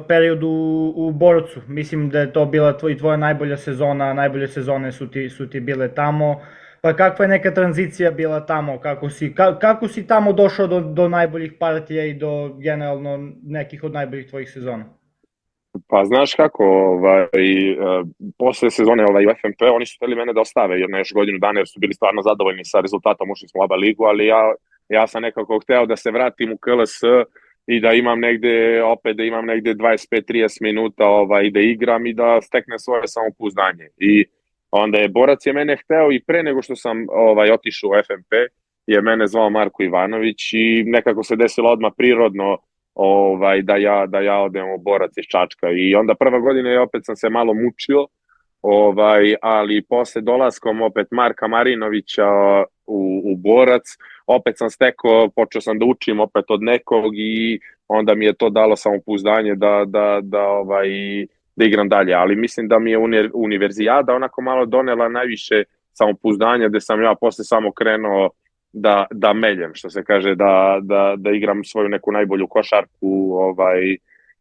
[0.08, 1.60] periodu u, u Borcu.
[1.68, 5.60] Mislim da je to bila tvoj, tvoja najbolja sezona, najbolje sezone su ti, su ti
[5.60, 6.40] bile tamo.
[6.80, 8.80] Pa kakva je neka tranzicija bila tamo?
[8.80, 13.84] Kako si, ka, kako si tamo došao do, do najboljih partija i do generalno nekih
[13.84, 14.84] od najboljih tvojih sezona?
[15.88, 17.28] Pa znaš kako, ovaj,
[17.70, 18.06] uh,
[18.38, 21.60] posle sezone ovaj, u FNP oni su hteli mene da ostave jer još godinu dana
[21.60, 24.54] jer su bili stvarno zadovoljni sa rezultatom, ušli smo u ABA ligu, ali ja,
[24.88, 27.00] ja sam nekako hteo da se vratim u KLS
[27.66, 32.40] i da imam negde, opet da imam negde 25-30 minuta ovaj, da igram i da
[32.42, 33.88] steknem svoje samopouzdanje.
[33.96, 34.24] I
[34.70, 38.32] onda je Borac je mene hteo i pre nego što sam ovaj, otišao u FMP,
[38.86, 42.58] je mene zvao Marko Ivanović i nekako se desilo odmah prirodno
[42.94, 45.66] ovaj, da, ja, da ja odem u Borac iz Čačka.
[45.70, 48.06] I onda prva godina je opet sam se malo mučio,
[48.62, 52.28] ovaj, ali posle dolaskom opet Marka Marinovića
[52.86, 53.82] u, u Borac,
[54.26, 58.50] opet sam stekao, počeo sam da učim opet od nekog i onda mi je to
[58.50, 60.88] dalo samopouzdanje da, da, da, ovaj,
[61.56, 62.98] da igram dalje, ali mislim da mi je
[63.34, 68.30] univerzijada onako malo donela najviše samopouzdanja gde sam ja posle samo krenuo
[68.72, 73.96] da, da meljem, što se kaže, da, da, da igram svoju neku najbolju košarku ovaj,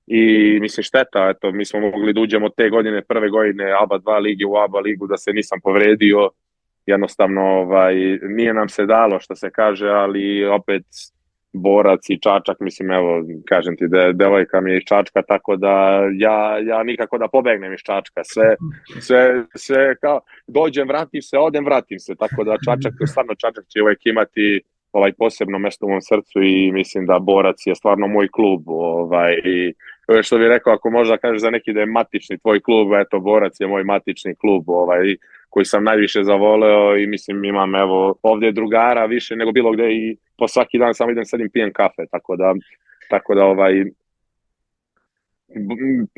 [0.08, 4.22] i mislim šteta, eto, mi smo mogli da uđemo te godine, prve godine ABA 2
[4.22, 6.30] lige u ABA ligu, da se nisam povredio,
[6.86, 10.84] jednostavno ovaj, nije nam se dalo što se kaže, ali opet
[11.56, 16.02] borac i čačak, mislim evo, kažem ti da devojka mi je iz čačka, tako da
[16.18, 18.56] ja, ja nikako da pobegnem iz čačka, sve,
[19.00, 23.82] sve, sve kao dođem, vratim se, odem, vratim se, tako da čačak, stvarno čačak će
[23.82, 28.28] uvek imati ovaj posebno mesto u mom srcu i mislim da borac je stvarno moj
[28.28, 29.74] klub, ovaj, i
[30.24, 33.60] što bih rekao, ako možda kažeš za neki da je matični tvoj klub, eto, borac
[33.60, 35.16] je moj matični klub, ovaj,
[35.56, 40.18] koji sam najviše zavoleo i mislim imam evo ovde drugara više nego bilo gde i
[40.38, 42.54] po svaki dan samo idem sedim pijem kafe, tako da
[43.10, 43.74] tako da ovaj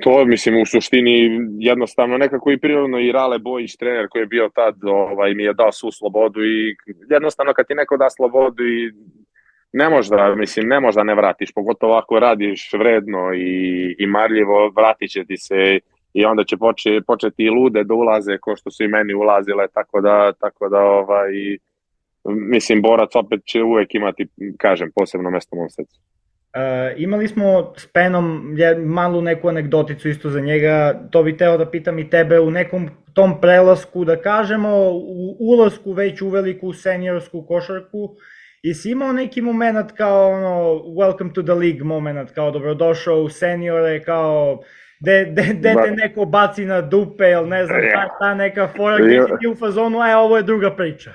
[0.04, 4.50] to mislim u suštini jednostavno nekako i prirodno i Rale Bojić trener koji je bio
[4.56, 6.76] tad ovaj mi je dao svu slobodu i
[7.10, 8.91] jednostavno kad ti neko da slobodu i
[9.73, 15.10] ne možda, mislim, ne možda ne vratiš, pogotovo ako radiš vredno i, i marljivo, vratit
[15.12, 15.80] će ti se
[16.19, 19.67] i onda će poče, početi i lude da ulaze ko što su i meni ulazile,
[19.73, 21.32] tako da, tako da ovaj,
[22.25, 24.27] mislim, borac opet će uvek imati,
[24.58, 25.99] kažem, posebno mesto u mom srcu.
[25.99, 31.69] Uh, imali smo s Penom malu neku anegdoticu isto za njega, to bih teo da
[31.69, 37.45] pitam i tebe u nekom tom prelasku, da kažemo, u ulasku već u veliku seniorsku
[37.47, 38.15] košarku,
[38.62, 43.30] i si imao neki moment kao ono, welcome to the league moment, kao dobrodošao u
[43.30, 44.60] seniore, kao
[44.99, 48.97] de, de, de te neko baci na dupe, ili ne znam, ta, ta neka fora
[48.97, 51.12] gdje si ti u fazonu, e, ovo je druga priča.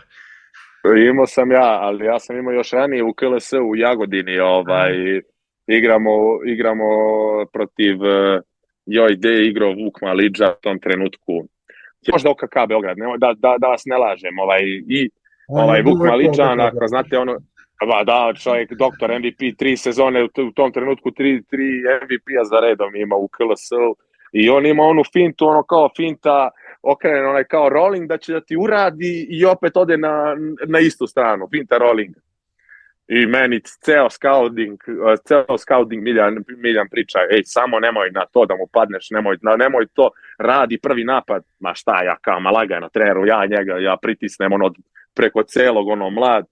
[1.10, 4.92] Imao sam ja, ali ja sam imao još ranije u KLS u Jagodini, ovaj,
[5.66, 6.10] igramo,
[6.46, 6.84] igramo
[7.52, 7.96] protiv,
[8.86, 11.32] joj, gde je igrao Vuk Malidža u tom trenutku.
[12.12, 15.10] Možda OKK Beograd, ne, da, da, da vas ne lažem, ovaj, i
[15.48, 17.38] ovaj, Vuk Maličan, ako znate ono,
[17.86, 22.96] Ba da, čovjek, doktor MVP, tri sezone u, tom trenutku, tri, tri MVP-a za redom
[22.96, 23.70] ima u KLS
[24.32, 26.50] i on ima onu fintu, ono kao finta,
[26.82, 31.06] okrene onaj kao rolling da će da ti uradi i opet ode na, na istu
[31.06, 32.14] stranu, finta rolling.
[33.08, 34.78] I meni ceo scouting,
[35.28, 39.56] ceo scouting Miljan, Miljan priča, ej, samo nemoj na to da mu padneš, nemoj, na,
[39.56, 43.96] nemoj to, radi prvi napad, ma šta ja kao, ma lagano, treneru, ja njega, ja
[44.02, 44.70] pritisnem ono
[45.14, 46.46] preko celog, ono, mlad,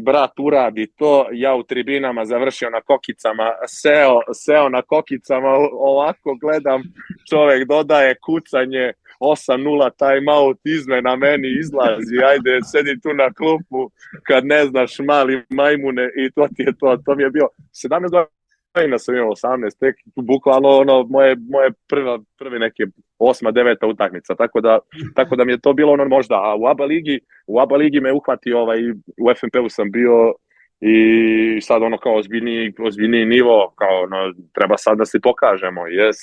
[0.00, 6.82] brat uradi to, ja u tribinama završio na kokicama, seo, seo na kokicama, ovako gledam,
[7.30, 13.90] čovek dodaje kucanje, 8-0 timeout, izmena meni izlazi, ajde, sedi tu na klupu,
[14.22, 18.39] kad ne znaš mali majmune i to ti je to, to mi je bio 17
[18.74, 22.86] godina sam imao 18, tek bukvalno ono moje, moje prva, prve neke
[23.18, 24.78] osma, deveta utakmica, tako da,
[25.14, 28.00] tako da mi je to bilo ono možda, a u ABA ligi, u ABA ligi
[28.00, 30.34] me uhvati ovaj, u FNP-u sam bio
[30.80, 36.16] i sad ono kao ozbiljniji, ozbiljniji nivo, kao ono, treba sad da se pokažemo, jes.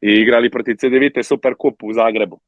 [0.00, 2.40] I igrali protiv CDVite Super Kup u Zagrebu.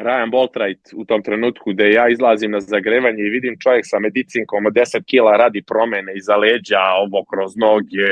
[0.00, 4.66] Ryan Boltright u tom trenutku gde ja izlazim na zagrevanje i vidim čovjek sa medicinkom
[4.66, 8.10] od 10 kila radi promene iza leđa, ovo kroz noge,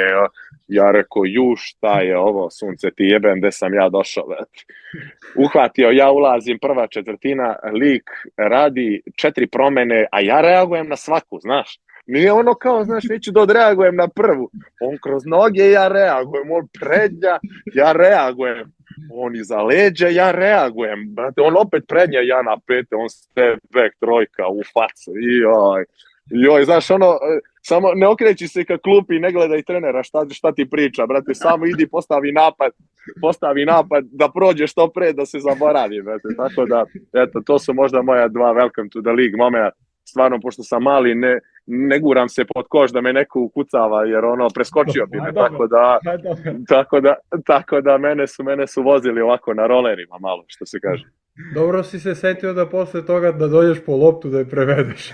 [0.68, 4.24] ja rekao, ju šta je ovo, sunce ti jebem, gde sam ja došao.
[5.36, 11.78] Uhvatio, ja ulazim prva četvrtina, lik radi četiri promene, a ja reagujem na svaku, znaš.
[12.06, 14.50] Nije ono kao, znaš, neću da odreagujem na prvu.
[14.80, 16.50] On kroz noge, ja reagujem.
[16.50, 17.38] On prednja,
[17.74, 18.76] ja reagujem.
[19.10, 23.94] On iza leđa, ja reagujem, brate, on opet prednja, ja na pete, on step back,
[24.00, 25.84] trojka, u facu, joj,
[26.30, 27.18] joj, znaš, ono,
[27.62, 31.66] samo ne okreći se ka klupi, ne gledaj trenera šta, šta ti priča, brate, samo
[31.66, 32.72] idi postavi napad,
[33.20, 36.84] postavi napad, da prođe što pre, da se zaboravi, brate, tako da,
[37.22, 39.76] eto, to su možda moja dva welcome to the league momenta,
[40.08, 44.24] stvarno, pošto sam mali, ne, ne guram se pod koš da me neko ukucava jer
[44.24, 45.98] ono preskočio bi me tako da
[46.74, 47.14] tako da
[47.46, 51.04] tako da mene su mene su vozili ovako na rolerima malo što se kaže.
[51.54, 55.12] Dobro si se setio da posle toga da dođeš po loptu da je prevedeš.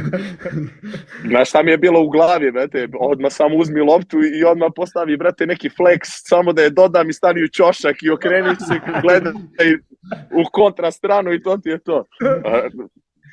[1.30, 5.16] Znaš šta mi je bilo u glavi, brate, odmah samo uzmi loptu i odmah postavi,
[5.16, 9.74] brate, neki flex, samo da je dodam i stani u ćošak i okreni se, gledaj
[10.12, 12.04] u kontra stranu i to ti je to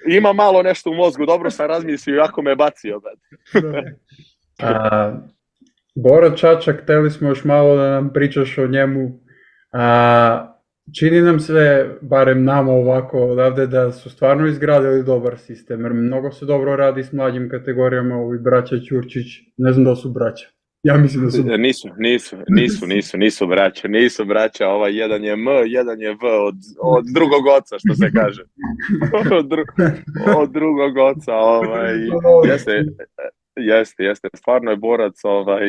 [0.07, 3.01] ima malo nešto u mozgu, dobro sam razmislio, jako me bacio.
[4.59, 5.13] A,
[5.95, 9.19] Bora Čačak, teli smo još malo da nam pričaš o njemu.
[9.71, 10.53] A,
[10.99, 16.31] čini nam se, barem nama ovako odavde, da su stvarno izgradili dobar sistem, jer mnogo
[16.31, 19.25] se dobro radi s mlađim kategorijama, ovi braća Ćurčić,
[19.57, 20.56] ne znam da su braća.
[20.87, 21.43] Ja mislim da su...
[21.43, 26.27] Nisu, nisu, nisu, nisu, nisu braća, nisu braća, ovaj jedan je M, jedan je V
[26.47, 28.43] od, od drugog oca, što se kaže.
[29.39, 29.63] od, dru,
[30.37, 31.93] od drugog oca, ovaj,
[32.51, 32.71] jeste,
[33.55, 35.67] jeste, jeste, stvarno je borac ovaj,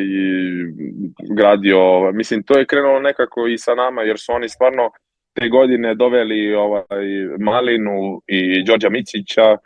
[1.37, 4.91] gradio, ovaj, mislim, to je krenulo nekako i sa nama, jer su oni stvarno
[5.35, 9.57] te godine doveli ovaj, Malinu i Đorđa Micića,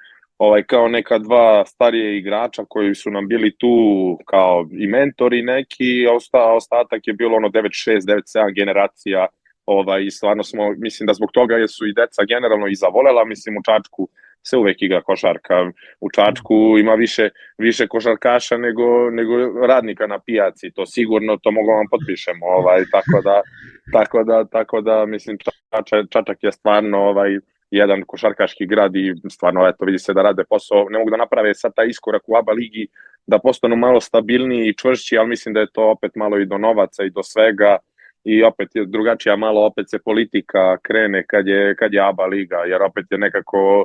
[0.45, 3.77] ovaj, kao neka dva starije igrača koji su nam bili tu
[4.27, 9.27] kao i mentori neki, osta, ostatak je bilo ono 9-6, 9-7 generacija
[9.67, 13.57] ovaj, i stvarno smo, mislim da zbog toga su i deca generalno i zavolela, mislim
[13.57, 14.09] u Čačku
[14.49, 15.55] se uvek igra košarka.
[16.01, 17.29] U Čačku ima više,
[17.59, 19.33] više košarkaša nego, nego
[19.67, 23.37] radnika na pijaci, to sigurno, to mogu vam potpišemo, ovaj, tako da,
[23.93, 25.39] tako da, tako da, mislim,
[25.71, 27.39] Čačak, Čačak je stvarno, ovaj,
[27.73, 31.55] jedan košarkaški grad i stvarno eto vidi se da rade posao, ne mogu da naprave
[31.55, 32.87] sad taj iskorak u ABA ligi
[33.27, 36.59] da postanu malo stabilniji i čvršći, ali mislim da je to opet malo i do
[36.59, 37.77] novaca i do svega.
[38.25, 42.57] I opet je drugačija malo opet se politika krene kad je, kad je ABA liga,
[42.57, 43.85] jer opet je nekako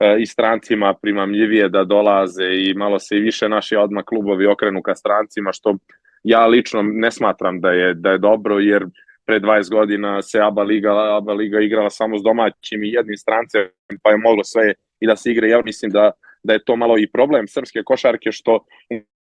[0.00, 4.82] e, i strancima primamljivije da dolaze i malo se i više naši odmah klubovi okrenu
[4.82, 5.76] ka strancima, što
[6.24, 8.86] ja lično ne smatram da je, da je dobro, jer
[9.26, 13.68] pre 20 godina se ABA liga, ABA liga igrala samo s domaćim i jednim strancem,
[14.02, 15.48] pa je moglo sve i da se igre.
[15.48, 16.10] Ja mislim da,
[16.42, 18.64] da je to malo i problem srpske košarke, što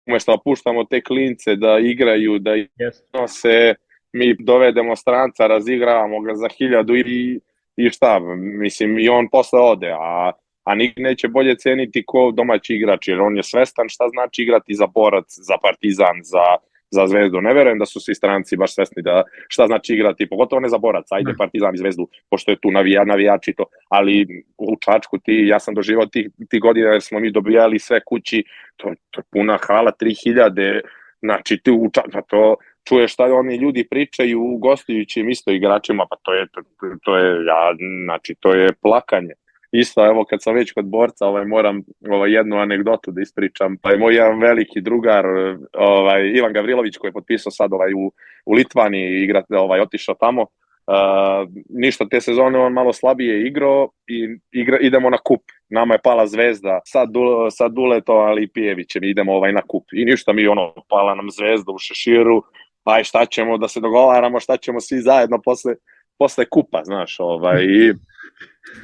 [0.07, 3.27] umesto da puštamo te klince da igraju, da yes.
[3.27, 3.75] se
[4.13, 7.39] mi dovedemo stranca, razigravamo ga za hiljadu i,
[7.75, 10.31] i šta, mislim, i on posle ode, a,
[10.63, 14.73] a nik neće bolje ceniti ko domaći igrač, jer on je svestan šta znači igrati
[14.73, 16.43] za borac, za partizan, za,
[16.91, 17.41] za Zvezdu.
[17.41, 20.77] Ne verujem da su svi stranci baš svesni da šta znači igrati, pogotovo ne za
[20.77, 25.45] borac, ajde Partizan i Zvezdu, pošto je tu navija, navijači to, ali u Čačku ti,
[25.47, 28.43] ja sam doživao ti, ti godina jer smo mi dobijali sve kući,
[28.75, 30.81] to, to je puna hala, 3000,
[31.21, 32.55] znači ti u Čačku, pa to,
[32.87, 36.61] čuješ šta oni ljudi pričaju u gostujućim isto igračima, pa to je, to,
[37.03, 39.33] to je, ja, znači, to je plakanje
[39.71, 43.77] isto, evo kad sam već kod borca, ovaj, moram ovaj, jednu anegdotu da ispričam.
[43.81, 45.25] Pa je moj jedan veliki drugar,
[45.73, 48.11] ovaj, Ivan Gavrilović, koji je potpisao sad ovaj, u,
[48.45, 50.41] u Litvani, igra, ovaj, otišao tamo.
[50.87, 55.41] Uh, ništa te sezone on malo slabije igrao i igra, idemo na kup.
[55.69, 59.83] Nama je pala zvezda sa, du, sa Duleto, ali i Pijevićem idemo ovaj na kup.
[59.91, 62.43] I ništa mi ono, pala nam zvezda u šeširu,
[62.83, 65.75] aj šta ćemo da se dogovaramo, šta ćemo svi zajedno posle,
[66.19, 67.93] posle kupa, znaš, ovaj, i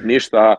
[0.04, 0.56] ništa,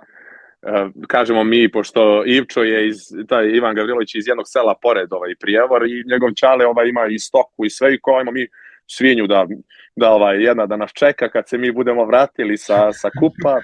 [1.08, 2.98] kažemo mi, pošto Ivčo je iz,
[3.28, 7.20] taj Ivan Gavrilović iz jednog sela pored ovaj Prijevor i njegov čale ovaj ima i
[7.20, 8.48] stoku i sve i ko mi
[8.88, 9.48] svinju da,
[9.96, 13.62] da ovaj, jedna da nas čeka kad se mi budemo vratili sa, sa kupa,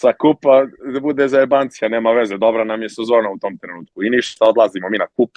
[0.00, 4.04] sa kupa da bude za jebancija, nema veze, dobra nam je sezona u tom trenutku
[4.04, 5.30] i ništa, odlazimo mi na kup,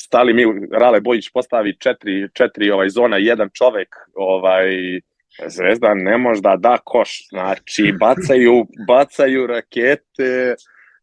[0.00, 5.00] stali mi, Rale Bojić postavi četiri, četiri ovaj, zona, jedan čovek, ovaj,
[5.46, 10.54] Zvezda ne može da da koš, znači bacaju, bacaju rakete,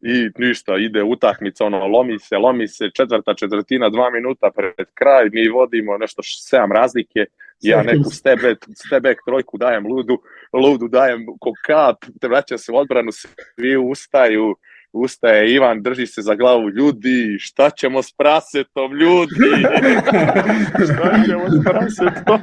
[0.06, 5.28] i ništa, ide utakmica, ono, lomi se, lomi se, četvrta četvrtina, dva minuta pred kraj,
[5.32, 7.24] mi vodimo nešto sedam razlike,
[7.60, 10.18] ja neku stebek, stebek trojku dajem ludu,
[10.52, 14.56] ludu dajem ko kap, te vraća se u odbranu, svi ustaju,
[14.94, 19.34] ustaje Ivan, drži se za glavu, ljudi, šta ćemo s prasetom, ljudi?
[20.92, 22.40] šta ćemo s prasetom?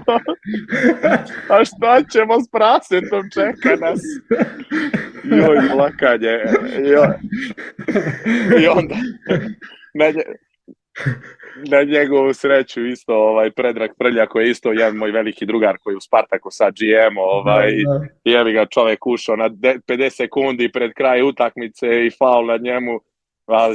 [1.49, 4.01] A šta ćemo s prasetom, čeka nas.
[5.23, 6.39] Joj, plakanje.
[6.85, 7.15] Joj.
[8.63, 8.95] I onda,
[9.93, 10.05] na,
[11.71, 15.93] na njegovu sreću isto ovaj Predrag Prlja koji je isto jedan moj veliki drugar koji
[15.93, 17.71] je u Spartaku sa GM ovaj
[18.23, 18.49] da, da.
[18.49, 22.99] je ga čovjek ušao na 50 sekundi pred kraj utakmice i faul na njemu.
[23.47, 23.69] A,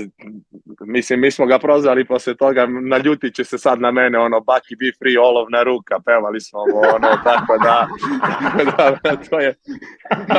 [0.81, 4.77] mislim, mi smo ga prozvali posle toga, naljutit će se sad na mene, ono, Baki
[4.77, 7.89] be free, olovna ruka, pevali smo ovo, ono, tako da,
[8.21, 9.55] tako da, to je,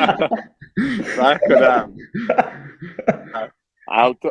[1.19, 1.87] tako da,
[4.01, 4.29] ali to,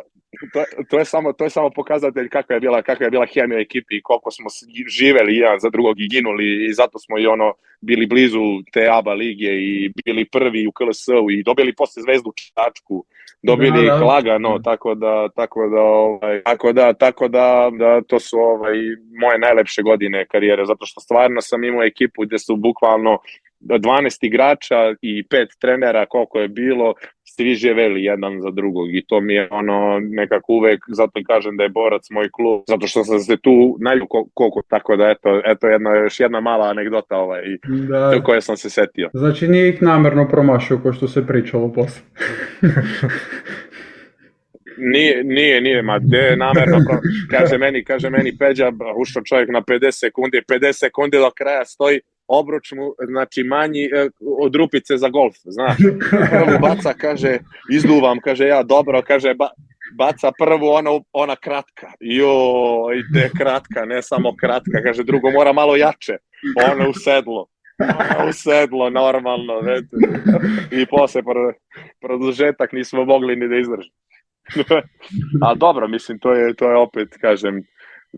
[0.53, 3.59] to, to, je samo, to je samo pokazatelj kakva je bila, kakva je bila hemija
[3.59, 4.45] ekipi i koliko smo
[4.87, 9.13] živeli jedan za drugog i ginuli i zato smo i ono bili blizu te ABA
[9.13, 13.05] lige i bili prvi u KLS-u i dobili posle zvezdu Čačku,
[13.43, 14.05] dobili da, da.
[14.05, 18.77] lagano, tako da, tako da, ovaj, tako da, tako da, da to su ovaj,
[19.21, 23.17] moje najlepše godine karijere, zato što stvarno sam imao ekipu gde su bukvalno
[23.61, 26.93] 12 igrača i pet trenera koliko je bilo,
[27.37, 31.63] svi živeli jedan za drugog i to mi je ono nekako uvek, zato kažem da
[31.63, 35.67] je borac moj klub, zato što sam se tu najljuko koliko, tako da eto, eto
[35.67, 37.41] jedna, još jedna mala anegdota ovaj,
[37.89, 38.23] da.
[38.23, 39.09] koje sam se setio.
[39.13, 42.01] Znači nije ih namerno promašio ko što se pričalo posle.
[44.79, 46.77] Nije, nije, nije, ma de namerno,
[47.31, 51.99] kaže meni, kaže meni Peđa, ušao čovjek na 50 sekundi, 50 sekundi do kraja stoji,
[52.27, 54.09] obruč mu, znači manji e,
[54.39, 55.77] od rupice za golf, znaš.
[56.09, 57.39] Prvo baca, kaže,
[57.71, 59.49] izduvam, kaže ja, dobro, kaže, ba,
[59.97, 61.91] baca prvu ona, ona kratka.
[61.99, 62.33] Jo,
[62.95, 66.17] ide kratka, ne samo kratka, kaže, drugo mora malo jače.
[66.71, 67.47] Ona u sedlo.
[67.79, 69.97] Ona u sedlo, normalno, vete.
[70.71, 71.21] I posle
[72.01, 73.95] produžetak nismo mogli ni da izdržimo.
[75.45, 77.63] Ali dobro, mislim, to je, to je opet, kažem,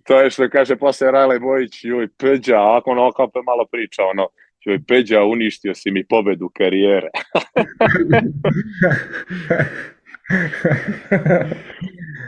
[0.03, 4.27] to je što kaže posle Rajle Bojić, joj, Peđa, ako ono kao malo priča, ono,
[4.65, 7.09] joj, Peđa, uništio si mi pobedu karijere.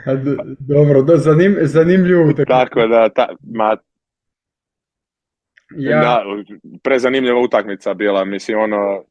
[0.06, 0.14] A,
[0.58, 2.32] dobro, da, zanim, zanimljivo.
[2.32, 3.76] Tako, tako da, ta, ma,
[5.76, 6.00] ja...
[6.00, 6.24] da,
[6.82, 9.04] prezanimljiva utakmica bila, mislim, ono...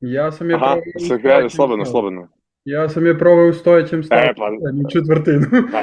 [0.00, 0.56] Ja sam je...
[0.56, 0.76] Aha,
[1.08, 1.18] se,
[1.56, 2.28] slobodno, slobodno.
[2.64, 4.44] Ja sam je probao u stojećem stavu, e, pa,
[4.86, 5.46] u četvrtinu.
[5.72, 5.82] pa,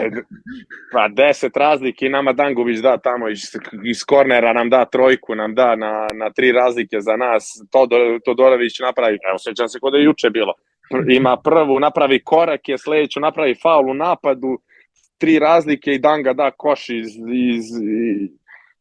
[0.92, 3.40] pa deset razlike i nama Dangović da tamo iz,
[3.86, 7.44] iz kornera nam da trojku, nam da na, na tri razlike za nas.
[7.72, 10.54] Todor, Todorović napravi, evo sećam se kod je juče bilo,
[11.10, 14.60] ima prvu, napravi korak, je sledeću napravi faul u napadu,
[15.18, 17.66] tri razlike i Danga da koš iz, iz,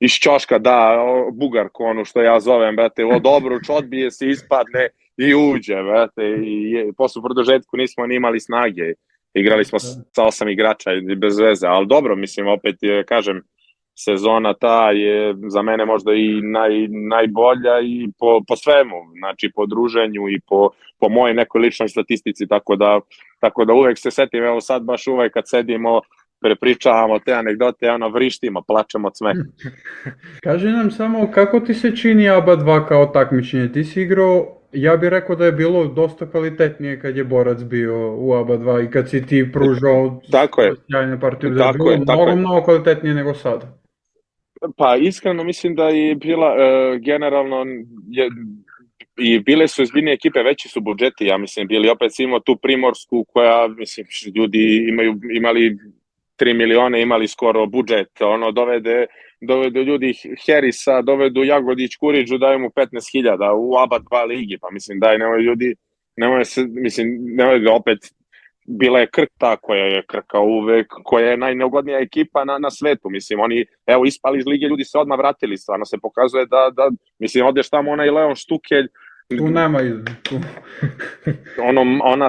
[0.01, 0.97] iz ćoška, da
[1.33, 4.89] bugarku, ono što ja zovem, brate, o dobruč, odbije se, ispadne,
[5.19, 8.93] i uđe, vrate, i je, posle produžetku nismo ni imali snage,
[9.35, 13.43] igrali smo sa osam igrača i bez veze, ali dobro, mislim, opet je, kažem,
[14.05, 19.66] sezona ta je za mene možda i naj, najbolja i po, po svemu, znači po
[19.66, 23.01] druženju i po, po mojej nekoj ličnoj statistici, tako da,
[23.41, 26.01] tako da uvek se setim, evo sad baš uvek kad sedimo,
[26.41, 29.43] prepričavamo te anegdote, ono vrištimo, plačemo od smeha.
[30.45, 33.73] Kaži nam samo kako ti se čini ABA 2 kao takmičenje?
[33.73, 38.16] Ti si igrao ja bih rekao da je bilo dosta kvalitetnije kad je Borac bio
[38.16, 40.73] u ABA 2 i kad si ti pružao tako je.
[40.91, 42.37] sjajne partije, da je tako bilo je, mnogo, je.
[42.37, 43.79] mnogo kvalitetnije nego sada.
[44.77, 47.64] Pa iskreno mislim da je bila uh, generalno
[48.09, 48.29] je,
[49.19, 53.25] i bile su izbiljne ekipe, veći su budžeti, ja mislim, bili opet imao tu Primorsku
[53.25, 55.79] koja, mislim, ljudi imaju, imali
[56.41, 59.07] 3 milione, imali skoro budžet, ono, dovede
[59.41, 60.14] dovedu ljudi
[60.47, 65.43] Herisa, dovedu Jagodić Kuriđu, daju mu 15.000 u ABA 2 ligi, pa mislim daj, nemoj
[65.43, 65.74] ljudi,
[66.16, 67.99] nemoj se, mislim, nemoj opet,
[68.66, 73.41] bila je Krta koja je Krka uvek, koja je najneugodnija ekipa na, na svetu, mislim,
[73.41, 77.47] oni, evo, ispali iz lige, ljudi se odmah vratili, stvarno se pokazuje da, da mislim,
[77.47, 78.89] odeš tamo onaj Leon Štukelj,
[79.39, 79.95] tu nema iz...
[81.68, 82.28] ono, ona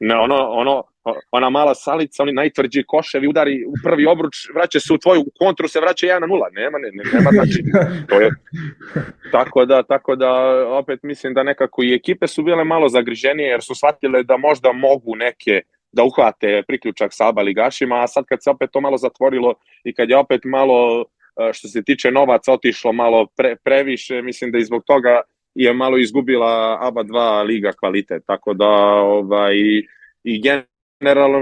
[0.00, 0.82] Ne, ono, ono,
[1.30, 5.68] ona mala salica, oni najtvrđi koševi, udari u prvi obruč, vraća se u tvoju kontru,
[5.68, 6.42] se vraća 1 na 0.
[6.52, 7.62] Nema, ne, nema znači.
[8.08, 8.30] To je,
[9.32, 10.30] tako da, tako da,
[10.68, 14.72] opet mislim da nekako i ekipe su bile malo zagriženije, jer su shvatile da možda
[14.72, 18.96] mogu neke da uhvate priključak sa aba ligašima, a sad kad se opet to malo
[18.96, 21.04] zatvorilo i kad je opet malo,
[21.36, 25.20] e, što se tiče novaca, otišlo malo pre, previše, mislim da i zbog toga
[25.54, 29.54] je malo izgubila ABA 2 liga kvalitet, tako da ovaj,
[30.24, 30.71] i generalno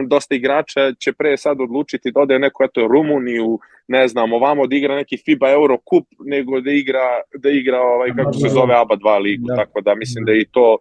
[0.08, 3.58] dosta igrača će pre sad odlučiti da ode neko eto Rumuniju,
[3.88, 8.10] ne znam, ovamo da igra neki FIBA Euro Cup nego da igra da igra ovaj
[8.16, 9.56] kako se zove ABA 2 ligu, da.
[9.56, 10.78] tako da mislim da i to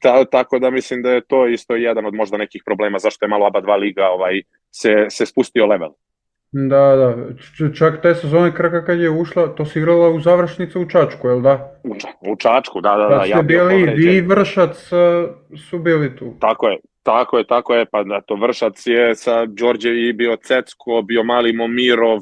[0.00, 3.28] ta, tako da mislim da je to isto jedan od možda nekih problema zašto je
[3.28, 5.90] malo ABA 2 liga ovaj se se spustio level.
[6.52, 7.14] Da, da,
[7.74, 11.40] čak te sezone Krka kad je ušla, to si igrala u završnicu u Čačku, jel
[11.40, 11.80] da?
[11.84, 11.94] U,
[12.32, 13.16] u Čačku, da, da, da.
[13.16, 14.76] Da ste ja bili, vi Vršac
[15.68, 16.34] su bili tu.
[16.40, 21.02] Tako je, tako je, tako je, pa da, to Vršac je sa Đorđevi bio Cecko,
[21.02, 22.20] bio Mali Momirov,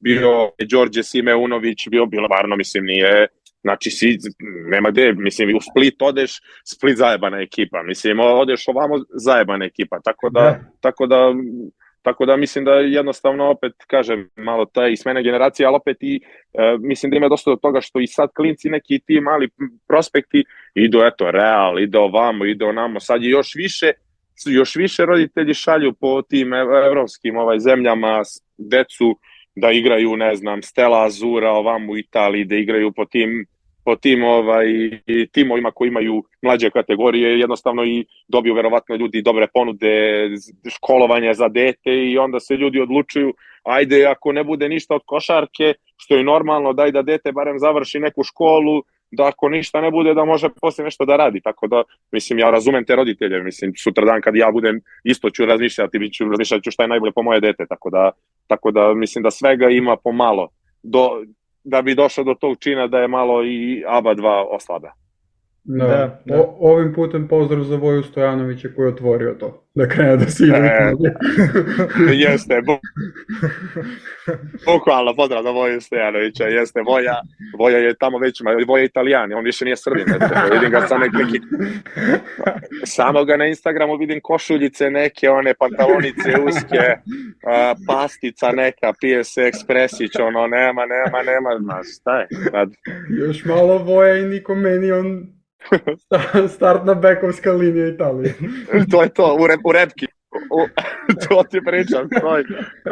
[0.00, 3.26] bio Đorđe Simeunović, bio, bilo varno, mislim, nije,
[3.64, 4.18] Znači, si,
[4.70, 10.30] nema gde, mislim, u Split odeš, Split zajebana ekipa, mislim, odeš ovamo zajebana ekipa, tako
[10.30, 10.60] da, da.
[10.80, 11.34] tako da
[12.04, 16.20] Tako da mislim da jednostavno opet kažem malo ta i smena generacija, ali opet i
[16.52, 19.48] e, mislim da ima dosta do toga što i sad klinci neki ti mali
[19.88, 20.44] prospekti
[20.74, 23.92] idu eto Real, ide ovamo, ide onamo, sad je još više
[24.46, 26.52] još više roditelji šalju po tim
[26.86, 28.22] evropskim ovaj zemljama
[28.58, 29.18] decu
[29.56, 33.46] da igraju, ne znam, Stella Azura ovamo u Italiji, da igraju po tim
[33.84, 34.66] po tim ovaj,
[35.32, 40.28] timovima koji imaju mlađe kategorije, jednostavno i dobiju verovatno ljudi dobre ponude,
[40.76, 45.74] školovanje za dete i onda se ljudi odlučuju, ajde ako ne bude ništa od košarke,
[45.96, 48.82] što je normalno, daj da dete barem završi neku školu,
[49.14, 52.50] da ako ništa ne bude da može posle nešto da radi, tako da mislim ja
[52.50, 56.70] razumem te roditelje, mislim sutra dan kad ja budem isto ću razmišljati, bit ću razmišljati
[56.70, 58.10] šta je najbolje po moje dete, tako da,
[58.46, 60.48] tako da mislim da svega ima pomalo.
[60.82, 61.22] Do,
[61.64, 64.88] da bi došao do tog čina da je malo i ABA 2 oslabe.
[65.66, 66.40] Da, da, da.
[66.40, 70.44] O, ovim putem pozdrav za Voju Stojanovića koji je otvorio to, da krene da se
[70.44, 70.58] igra.
[70.58, 70.92] E,
[72.24, 72.78] jeste, bu...
[74.66, 77.14] bukvalno pozdrav za Voju Stojanovića, jeste, Voja,
[77.58, 80.18] Voja je tamo već, Voja je italijan, on više nije srbin, ne,
[80.54, 81.40] vidim ga sa neki,
[82.84, 86.84] samo ga na Instagramu vidim košuljice neke, one pantalonice uske,
[87.46, 92.26] a, pastica neka, pije se ekspresić, ono, nema, nema, nema, znaš, šta je?
[92.50, 92.70] Sad...
[93.18, 95.34] Još malo Voja i niko meni, on
[96.56, 98.34] Startna bekovska linija Italije.
[98.90, 100.06] to je to, u, rep, u repki.
[100.50, 100.66] U,
[101.28, 102.44] to ti pričam, koji,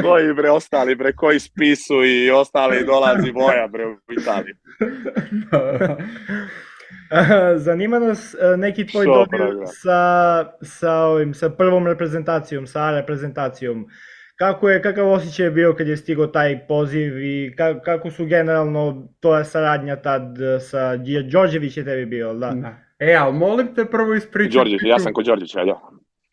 [0.03, 4.55] koji bre ostali, bre, koji spisu i ostali dolazi voja, bre, u Italiju.
[7.57, 13.87] Zanima nas e, neki tvoj dodir sa, sa, ovim, sa prvom reprezentacijom, sa reprezentacijom.
[14.43, 18.27] Kako je, kakav osjećaj je bio kad je stigao taj poziv i ka, kako su
[18.27, 20.97] generalno to saradnja tad e, sa
[21.33, 22.51] Đorđević je tebi bio, da?
[22.51, 22.77] da.
[22.99, 24.57] E, ali molim te prvo ispričati.
[24.57, 25.81] Đorđević, ja sam kod Đorđevića, da.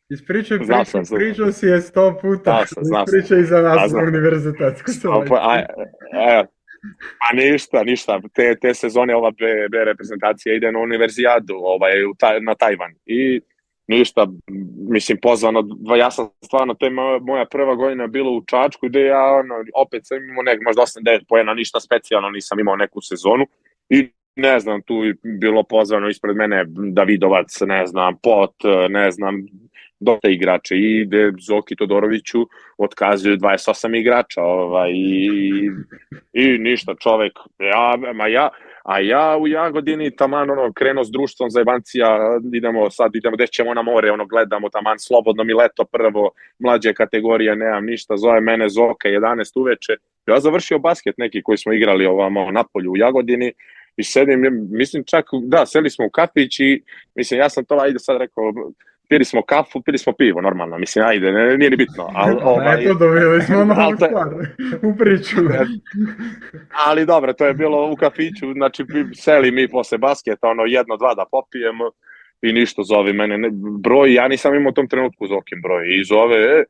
[0.10, 2.64] Ispričaj priču, sam, pričao si je sto puta.
[2.82, 5.30] Znam sam, Ispričaj za nas na univerzitetsku selekciju.
[5.30, 6.46] Pa, e,
[7.20, 8.20] Pa ništa, ništa.
[8.34, 12.92] Te, te sezone ova B, B reprezentacija ide na univerzijadu ovaj, u taj, na Tajvan.
[13.06, 13.42] I
[13.90, 14.28] ništa,
[14.90, 15.64] mislim, pozvano,
[15.98, 20.02] ja sam stvarno, to je moja prva godina bilo u Čačku, gde ja, ono, opet
[20.08, 23.46] sam imao nek, možda 8-9 pojena, ništa specijalno, nisam imao neku sezonu.
[23.90, 28.56] I ne znam, tu je bilo pozvano ispred mene Davidovac, ne znam, Pot,
[28.90, 29.36] ne znam,
[30.00, 30.76] dosta igrača.
[30.76, 35.72] I ide Zoki Todoroviću otkazuju 28 igrača ovaj, i,
[36.34, 38.50] i ništa čovek, ja, ma ja,
[38.84, 43.48] A ja u Jagodini taman ono krenuo s društvom za Evancija, idemo sad, idemo gde
[43.48, 48.42] ćemo na more, ono gledamo taman slobodno mi leto prvo, mlađe kategorije, nemam ništa, zove
[48.42, 49.94] mene Zoka 11 uveče.
[50.28, 53.54] Ja završio basket neki koji smo igrali ovamo na polju u Jagodini
[53.98, 56.84] i sedim, mislim čak, da, seli smo u kafić i
[57.16, 58.54] mislim, ja sam to, ajde sad rekao,
[59.10, 62.10] pili smo kafu, pili smo pivo, normalno, mislim, ajde, ne, nije ni bitno.
[62.16, 64.28] Ali, ovaj, Eto, dobili smo novu stvar
[64.84, 65.36] u priču.
[66.88, 68.86] ali dobro, to je bilo u kafiću, znači,
[69.16, 71.92] seli mi posle basketa, ono, jedno, dva da popijemo
[72.42, 73.50] i ništa zove mene, ne,
[73.84, 76.64] broj, ja nisam imao u tom trenutku Zokin broj i zove, e,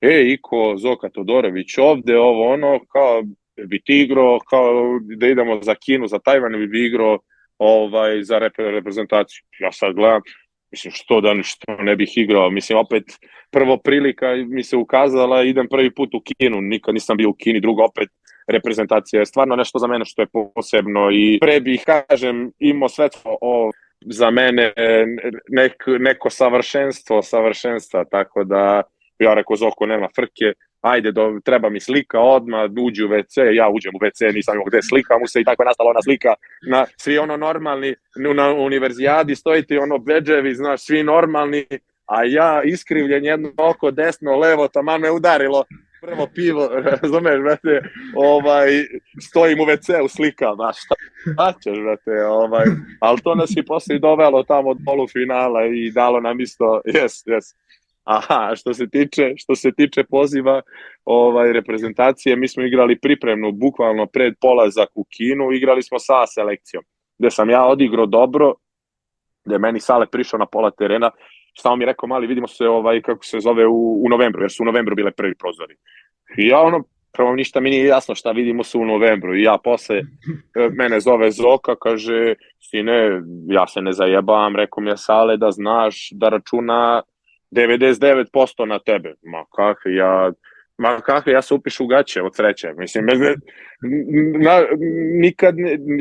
[0.00, 3.22] e, Iko, Zoka Todorović ovde, ovo, ono, kao,
[3.68, 7.18] bi ti igrao, kao da idemo za Kinu, za Tajvan, bi igrao
[7.58, 9.44] ovaj, za reprezentaciju.
[9.60, 10.20] Ja sad gledam,
[10.76, 13.04] mislim što da što ne bih igrao, mislim opet
[13.50, 17.60] prvo prilika mi se ukazala, idem prvi put u Kinu, nikad nisam bio u Kini,
[17.60, 18.08] drugo opet
[18.48, 23.08] reprezentacija je stvarno nešto za mene što je posebno i pre bih, kažem, imao sve
[23.24, 23.70] o
[24.00, 24.72] za mene
[25.48, 28.82] nek, neko savršenstvo, savršenstva, tako da
[29.18, 30.52] ja rekao Zoko nema frke,
[30.86, 34.64] ajde, do, treba mi slika odmah, uđi u WC, ja uđem u WC, nisam imao
[34.64, 36.34] gde slika mu se i tako je nastala ona slika,
[36.70, 37.94] na, svi ono normalni,
[38.34, 41.66] na univerzijadi stojite ono beđevi, znaš, svi normalni,
[42.06, 45.64] a ja iskrivljen jedno oko desno, levo, tamo me udarilo,
[46.00, 46.68] prvo pivo,
[47.02, 47.80] razumeš, brate,
[48.16, 48.68] ovaj,
[49.22, 50.94] stojim u WC-u, slikam, a šta,
[51.32, 52.64] šta ćeš, brate, ovaj,
[53.00, 57.54] ali to nas i posle dovelo tamo od polufinala i dalo nam isto, jes, jes,
[58.06, 60.62] Aha, što se tiče, što se tiče poziva
[61.04, 66.84] ovaj reprezentacije, mi smo igrali pripremnu bukvalno pred polazak u Kinu, igrali smo sa selekcijom,
[67.18, 68.54] gde sam ja odigrao dobro,
[69.44, 71.10] gde meni Sale prišao na pola terena,
[71.52, 74.50] šta mi je rekao, mali, vidimo se, ovaj, kako se zove, u, u novembru, jer
[74.50, 75.74] su u novembru bile prvi prozori.
[76.38, 79.58] I ja ono, prvo ništa mi nije jasno šta vidimo se u novembru i ja
[79.64, 80.04] posle, e,
[80.72, 86.08] mene zove Zoka, kaže, sine, ja se ne zajebam, rekao mi je Sale da znaš
[86.12, 87.02] da računa
[87.50, 89.14] 99% na tebe.
[89.22, 90.32] Ma kakve, ja,
[90.78, 92.72] ma kakve, ja se upišu u gaće od sreće.
[92.76, 93.34] Mislim, ne,
[94.38, 94.66] na,
[95.20, 95.54] nikad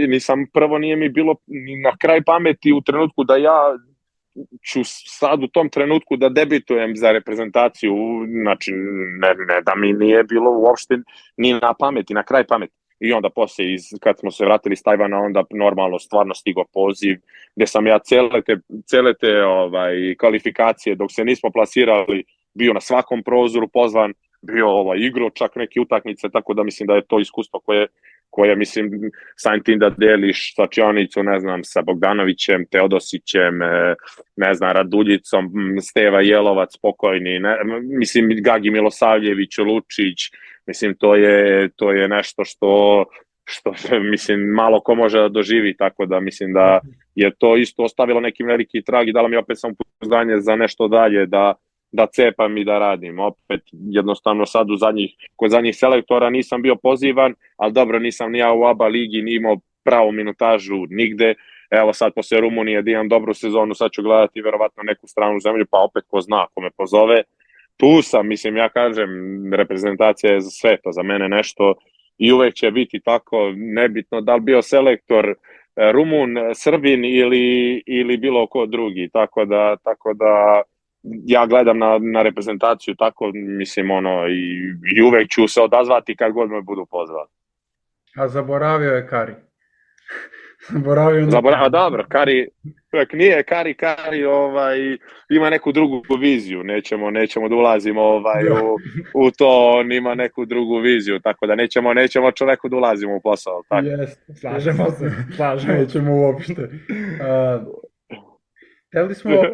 [0.07, 1.35] nisam, prvo nije mi bilo
[1.83, 3.77] na kraj pameti u trenutku da ja
[4.71, 4.79] ću
[5.19, 7.95] sad u tom trenutku da debitujem za reprezentaciju,
[8.41, 8.71] znači
[9.21, 10.97] ne, ne da mi nije bilo uopšte
[11.37, 12.73] ni na pameti, na kraj pameti.
[12.99, 17.17] I onda posle, iz, kad smo se vratili s Tajvana, onda normalno stvarno stigo poziv,
[17.55, 22.23] gde sam ja cele te, cele te ovaj, kvalifikacije, dok se nismo plasirali,
[22.53, 26.95] bio na svakom prozoru pozvan, bio ovaj, igro čak neke utakmice, tako da mislim da
[26.95, 27.87] je to iskustvo koje,
[28.35, 28.91] koje mislim,
[29.35, 33.95] samim tim da deliš slačionicu, ne znam, sa Bogdanovićem, Teodosićem, e,
[34.35, 35.45] ne znam, Raduljicom,
[35.81, 37.55] Steva Jelovac, pokojni, ne,
[37.99, 40.29] mislim, Gagi Milosavljević, Lučić,
[40.67, 43.05] Mislim, to je, to je nešto što,
[43.45, 43.73] što
[44.11, 46.79] mislim, malo ko može da doživi, tako da mislim da
[47.15, 51.25] je to isto ostavilo neki veliki trag i dalo mi opet samopouzdanje za nešto dalje,
[51.25, 51.53] da,
[51.95, 53.19] da cepam i da radim.
[53.19, 58.39] Opet, jednostavno sad u zadnjih, kod zadnjih selektora nisam bio pozivan, ali dobro, nisam ni
[58.39, 61.33] ja u ABA ligi ni imao pravu minutažu nigde.
[61.71, 65.65] Evo sad posle Rumunije da imam dobru sezonu, sad ću gledati verovatno neku stranu zemlju,
[65.71, 67.23] pa opet ko zna, ako me pozove,
[67.77, 69.09] tu sam, mislim, ja kažem,
[69.53, 71.73] reprezentacija je za sve to, za mene nešto
[72.17, 75.35] i uvek će biti tako, nebitno da li bio selektor e,
[75.91, 80.61] Rumun, Srbin ili, ili bilo ko drugi, tako da, tako da
[81.25, 86.31] ja gledam na, na reprezentaciju tako, mislim, ono, i, i uvek ću se odazvati kad
[86.31, 87.29] god me budu pozvali.
[88.15, 89.33] A zaboravio je Kari.
[90.73, 91.29] Zaboravio.
[91.29, 92.47] Zaboravio, dobro, Kari,
[92.91, 94.77] čovjek nije Kari, Kari ovaj,
[95.29, 98.77] ima neku drugu viziju, nećemo, nećemo da ulazimo ovaj, u,
[99.25, 103.21] u to, on ima neku drugu viziju, tako da nećemo, nećemo čoveku da ulazimo u
[103.21, 103.61] posao.
[103.69, 103.85] Tako.
[103.85, 105.73] Jest, slažemo se, slažemo.
[105.73, 106.61] Nećemo uopšte.
[106.61, 107.67] Uh,
[108.95, 109.31] Hteli smo...
[109.39, 109.45] uh,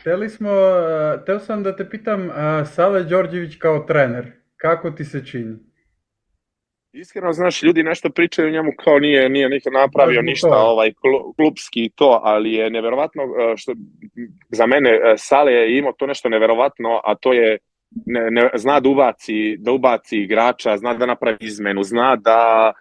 [0.00, 2.34] hteli smo, uh, hteo sam da te pitam, uh,
[2.66, 5.56] Sale Đorđević kao trener, kako ti se čini?
[6.92, 10.92] Iskreno, znaš, ljudi nešto pričaju o njemu kao nije, nije nikad napravio ništa ovaj
[11.36, 13.72] klubski to, ali je neverovatno e, što
[14.48, 17.58] za mene e, Sale je imao to nešto neverovatno, a to je
[18.06, 22.72] ne, ne, zna da ubaci, da ubaci igrača, zna da napravi izmenu, zna da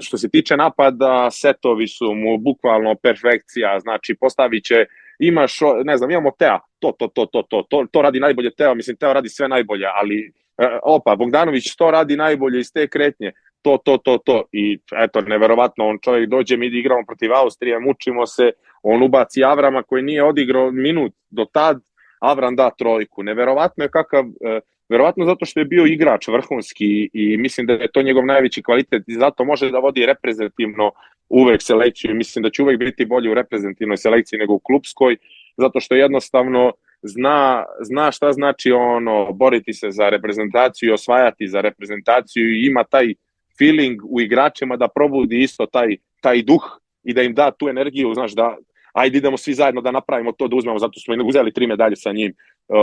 [0.00, 4.84] što se tiče napada, setovi su mu bukvalno perfekcija, znači postavit će
[5.18, 8.74] imaš, ne znam, imamo Teo, to, to, to, to, to, to, to radi najbolje Teo,
[8.74, 13.32] mislim, Teo radi sve najbolje, ali E, opa, Bogdanović to radi najbolje iz te kretnje,
[13.62, 14.44] to, to, to, to.
[14.52, 18.50] I eto, neverovatno, on čovjek dođe, mi igramo protiv Austrije, mučimo se,
[18.82, 21.80] on ubaci Avrama koji nije odigrao minut do tad,
[22.20, 23.22] Avram da trojku.
[23.22, 24.60] Neverovatno je kakav, e,
[24.92, 29.02] verovatno zato što je bio igrač vrhunski i mislim da je to njegov najveći kvalitet
[29.06, 30.92] i zato može da vodi reprezentativno
[31.28, 35.16] uvek selekciju i mislim da će uvek biti bolji u reprezentativnoj selekciji nego u klubskoj,
[35.56, 36.72] zato što jednostavno
[37.02, 43.14] zna, zna šta znači ono boriti se za reprezentaciju, osvajati za reprezentaciju i ima taj
[43.58, 46.62] feeling u igračima da probudi isto taj, taj duh
[47.04, 48.56] i da im da tu energiju, znaš, da
[48.92, 52.12] ajde idemo svi zajedno da napravimo to, da uzmemo, zato smo uzeli tri medalje sa
[52.12, 52.34] njim.
[52.68, 52.76] Uh,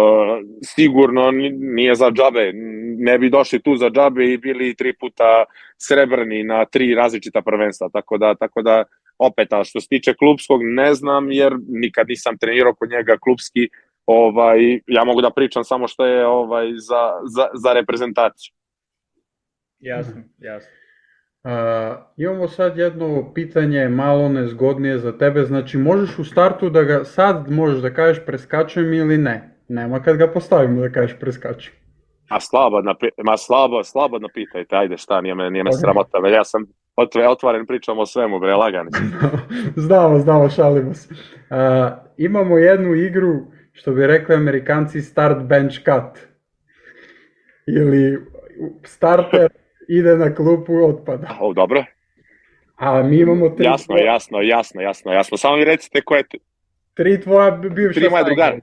[0.63, 2.51] sigurno nije za džabe,
[2.97, 5.43] ne bi došli tu za džabe i bili tri puta
[5.77, 8.83] srebrni na tri različita prvenstva, tako da, tako da
[9.17, 13.69] opet, a što se tiče klubskog, ne znam, jer nikad nisam trenirao kod njega klubski,
[14.05, 18.53] ovaj, ja mogu da pričam samo što je ovaj, za, za, za reprezentaciju.
[19.79, 20.71] Jasno, jasno.
[21.43, 21.51] Uh,
[22.17, 27.51] imamo sad jedno pitanje malo nezgodnije za tebe, znači možeš u startu da ga sad
[27.51, 31.73] možeš da kažeš preskačem ili ne, nema kad ga postavimo da kažeš preskačem.
[32.29, 32.81] A slabo,
[33.23, 35.81] ma slabo, slabo napitajte, ajde šta, nije me, nije me okay.
[35.81, 36.65] sramota, ja sam
[37.29, 38.89] otvoren pričamo o svemu, bre, lagani.
[39.87, 41.13] znamo, znamo, šalimo se.
[41.13, 41.17] Uh,
[42.17, 43.33] imamo jednu igru,
[43.73, 46.27] što bi rekli amerikanci, start bench cut.
[47.67, 48.25] Ili
[48.83, 49.49] starter
[49.89, 51.37] ide na klupu otpada.
[51.39, 51.85] O, dobro.
[52.75, 53.65] A mi imamo tri...
[53.65, 54.05] Jasno, tvoje...
[54.05, 55.37] jasno, jasno, jasno, jasno.
[55.37, 56.23] Samo mi recite koje...
[56.93, 58.57] Tri tvoja bivša Tri moja drugara.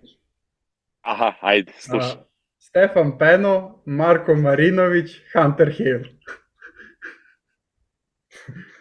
[1.00, 2.16] Aha, ajde, slušaj.
[2.58, 6.00] Stefan Peno, Marko Marinović, Hunter Hill.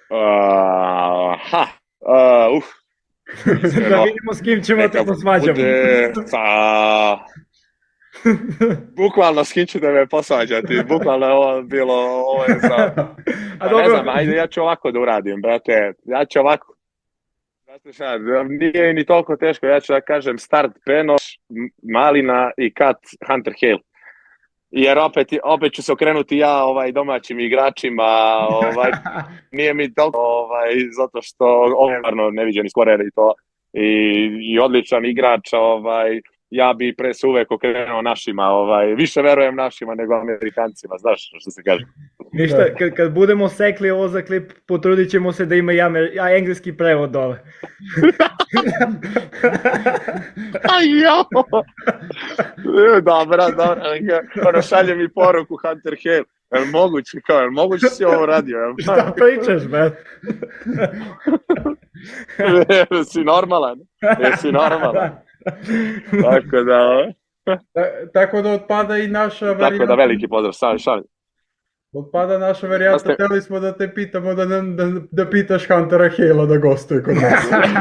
[0.09, 1.67] Uh, ha,
[1.99, 2.65] uh, uf.
[3.89, 5.53] da vidimo s kim ćemo te posvađamo.
[5.53, 7.27] Bude, pa,
[9.01, 12.93] bukvalno s kim ćete me posvađati, bukvalno je ovo bilo, ovo je sa...
[13.59, 16.73] Pa, ne znam, ajde, ja ću ovako da uradim, brate, ja ću ovako.
[17.63, 18.17] Znate šta,
[18.47, 21.39] nije ni toliko teško, ja ću da kažem start Penoš,
[21.93, 22.97] Malina i kat
[23.27, 23.79] Hunter Hale
[24.71, 28.03] jer opet, opet ću se okrenuti ja ovaj domaćim igračima,
[28.49, 28.91] ovaj
[29.57, 31.45] nije mi toliko ovaj zato što
[31.77, 32.01] ovaj
[32.31, 33.33] neviđeni skorer i to.
[33.73, 33.87] I,
[34.53, 36.21] i odličan igrač, ovaj
[36.55, 41.51] ja bi pre se uvek okrenuo našima, ovaj, više verujem našima nego Amerikancima, znaš što
[41.51, 41.85] se kaže.
[42.33, 42.75] Ništa, da.
[42.75, 46.35] kad, kad budemo sekli ovo za klip, potrudit ćemo se da ima i amer, a
[46.35, 47.39] engleski prevod dole.
[50.75, 51.23] Aj jo!
[53.01, 53.83] Dobra, dobra,
[54.47, 56.23] ono šalje mi poruku Hunter Hale.
[56.51, 58.57] Je moguće, kao, je moguće si ovo radio?
[58.57, 59.91] Je, Šta pričaš, be?
[62.91, 63.79] Jesi normalan?
[64.19, 65.11] Jesi normalan?
[66.29, 67.11] Tako da...
[68.13, 69.77] tako da otpada i naša varijanta.
[69.77, 71.03] Tako da veliki pozdrav, šalim, šalim.
[71.93, 73.13] Otpada naša varijanta, ste...
[73.13, 77.15] hteli smo da te pitamo da, da, da, da pitaš Huntera Hela da gostuje kod
[77.15, 77.49] nas.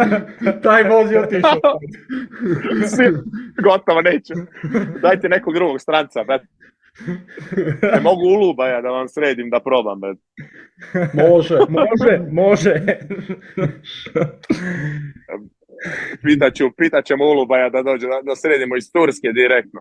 [0.62, 1.78] Taj voz je otišao.
[3.62, 4.34] Gotovo, neću.
[5.02, 6.42] Dajte nekog drugog stranca, bet.
[7.82, 10.18] Ne mogu ulubaja da vam sredim da probam, bet.
[11.14, 11.58] Može.
[11.68, 12.74] može, može.
[16.24, 19.80] pitaću, pitaćemo Ulubaja da dođe, da, da sredimo iz Turske direktno.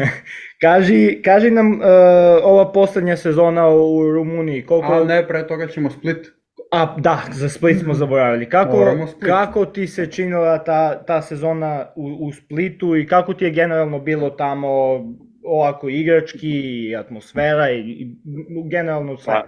[0.62, 1.80] kaži, kaži nam uh,
[2.42, 4.92] ova poslednja sezona u Rumuniji, koliko...
[4.92, 6.32] A ne, pre toga ćemo Split.
[6.70, 8.48] A, da, za Split smo zaboravili.
[8.48, 13.50] Kako, kako ti se činila ta, ta sezona u, u Splitu i kako ti je
[13.50, 14.68] generalno bilo tamo
[15.44, 16.48] ovako igrački,
[16.98, 18.16] atmosfera i, i
[18.70, 19.34] generalno sve?
[19.34, 19.46] Pa,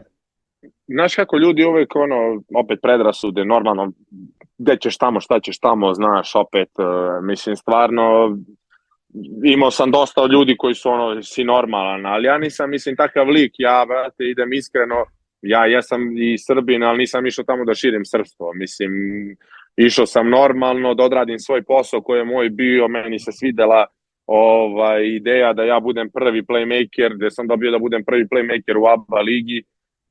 [0.87, 3.93] znaš kako ljudi uvek ono, opet predrasude, normalno
[4.59, 8.37] gde ćeš tamo, šta ćeš tamo, znaš, opet, uh, mislim, stvarno,
[9.45, 13.53] imao sam dosta ljudi koji su ono, si normalan, ali ja nisam, mislim, takav lik,
[13.59, 15.05] ja, brate, idem iskreno,
[15.43, 18.91] ja jesam i Srbin, ali nisam išao tamo da širim srpstvo, mislim,
[19.77, 23.87] išao sam normalno da odradim svoj posao koji je moj bio, meni se svidela
[24.27, 28.87] ovaj, ideja da ja budem prvi playmaker, gde sam dobio da budem prvi playmaker u
[28.87, 29.63] ABA ligi,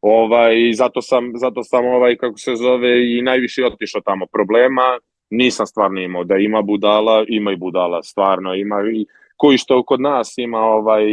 [0.09, 4.99] Ovaj, zato sam, zato sam ovaj, kako se zove, i najviše otišao tamo problema.
[5.29, 9.05] Nisam stvarno imao da ima budala, ima i budala, stvarno ima i
[9.37, 11.05] koji što kod nas ima ovaj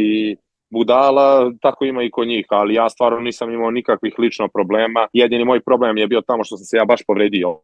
[0.69, 5.07] budala, tako ima i kod njih, ali ja stvarno nisam imao nikakvih lično problema.
[5.13, 7.59] Jedini moj problem je bio tamo što sam se ja baš povredio.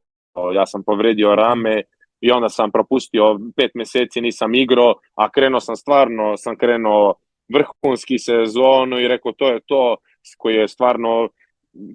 [0.54, 1.82] Ja sam povredio rame
[2.22, 7.14] i onda sam propustio pet meseci, nisam igrao, a krenuo sam stvarno, sam krenuo
[7.54, 9.96] vrhunski sezonu i rekao to je to,
[10.38, 11.30] koji je stvarno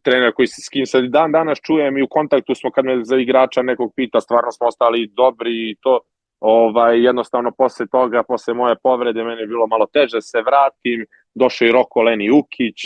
[0.03, 3.05] trener koji se s kim sad dan danas čujem i u kontaktu smo kad me
[3.05, 6.01] za igrača nekog pita, stvarno smo ostali dobri i to
[6.41, 11.68] ovaj, jednostavno posle toga, posle moje povrede, meni je bilo malo teže se vratim, došao
[11.68, 12.81] i Roko Leni Ukić,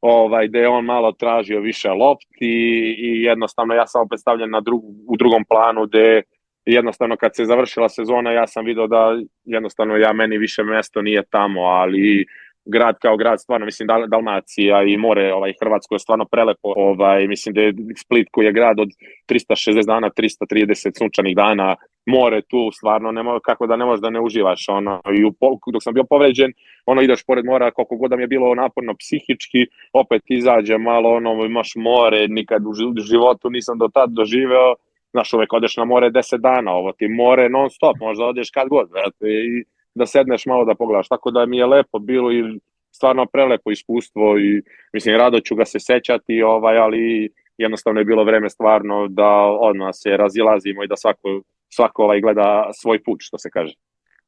[0.00, 4.60] ovaj, gde je on malo tražio više lopti i jednostavno ja sam opet stavljen na
[4.60, 6.22] drug, u drugom planu gde
[6.64, 11.22] jednostavno kad se završila sezona ja sam video da jednostavno ja meni više mesto nije
[11.30, 12.26] tamo, ali
[12.64, 17.26] grad kao grad, stvarno, mislim, Dal Dalmacija i more, ovaj, Hrvatsko je stvarno prelepo, ovaj,
[17.26, 18.88] mislim da je Split koji je grad od
[19.28, 24.20] 360 dana, 330 sunčanih dana, more tu, stvarno, nema, kako da ne možeš da ne
[24.20, 25.32] uživaš, ono, i u,
[25.72, 26.52] dok sam bio povređen,
[26.86, 31.10] ono, ideš pored mora, koliko god da mi je bilo naporno psihički, opet izađe malo,
[31.10, 34.74] ono, imaš more, nikad u životu nisam do tad doživeo,
[35.12, 38.68] znaš, uvek odeš na more 10 dana, ovo ti more non stop, možda odeš kad
[38.68, 41.08] god, vrati, i da sedneš malo da pogledaš.
[41.08, 42.60] Tako da mi je lepo bilo i
[42.90, 44.62] stvarno prelepo iskustvo i
[44.92, 49.30] mislim rado ću ga se sećati, ovaj, ali jednostavno je bilo vreme stvarno da
[49.60, 53.74] odmah se razilazimo i da svako, svako ovaj gleda svoj put, što se kaže.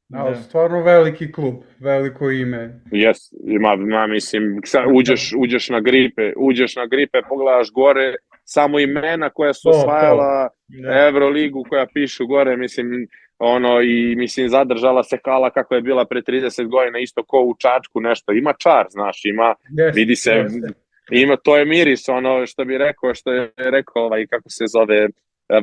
[0.09, 0.35] Da, da.
[0.35, 2.81] stvarno veliki klub, veliko ime.
[2.91, 4.61] Jes, ima, ima mislim,
[4.93, 8.15] uđeš, uđeš na gripe, uđeš na gripe, pogledaš gore,
[8.45, 11.07] samo imena koja su osvajala da.
[11.07, 13.07] Euroligu, koja pišu gore, mislim,
[13.39, 17.55] ono i mislim zadržala se kala kako je bila pre 30 godina isto ko u
[17.59, 20.73] Čačku nešto ima čar znaš ima yes, vidi se yes.
[21.11, 25.07] ima, to je miris, ono što bi rekao, što je rekao, ovaj, kako se zove,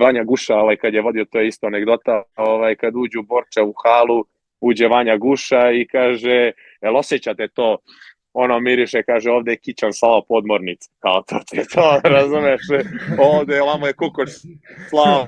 [0.01, 3.75] Vanja Guša, ovaj, kad je vodio, to je isto anegdota, ovaj, kad uđu Borča u
[3.85, 4.25] halu,
[4.61, 6.53] uđe Vanja Guša i kaže,
[6.83, 7.79] jel osjećate to?
[8.33, 12.61] Ono miriše, kaže, ovde je kićan slao podmornica, kao to ti je to, razumeš,
[13.19, 14.31] ovde lamo je kukoč
[14.89, 15.27] slao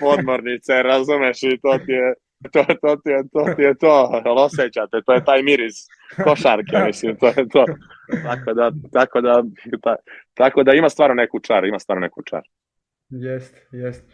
[0.00, 2.14] podmornice, razumeš, i to ti je,
[2.52, 5.74] to, to, ti je, to ti je to, osjećate, to je taj miris
[6.24, 7.64] košarke, mislim, to je to.
[8.22, 9.42] Tako da, tako da,
[9.82, 9.96] ta,
[10.34, 12.42] tako da ima stvarno neku čar, ima stvarno neku čar.
[13.08, 14.04] Jest, jest.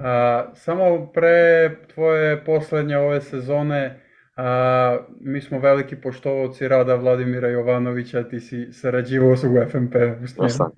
[0.00, 4.05] A, samo pre tvoje poslednje ove sezone,
[4.36, 9.94] a, mi smo veliki poštovci rada Vladimira Jovanovića, ti si sarađivao sa u FNP.
[10.42, 10.70] Jesam.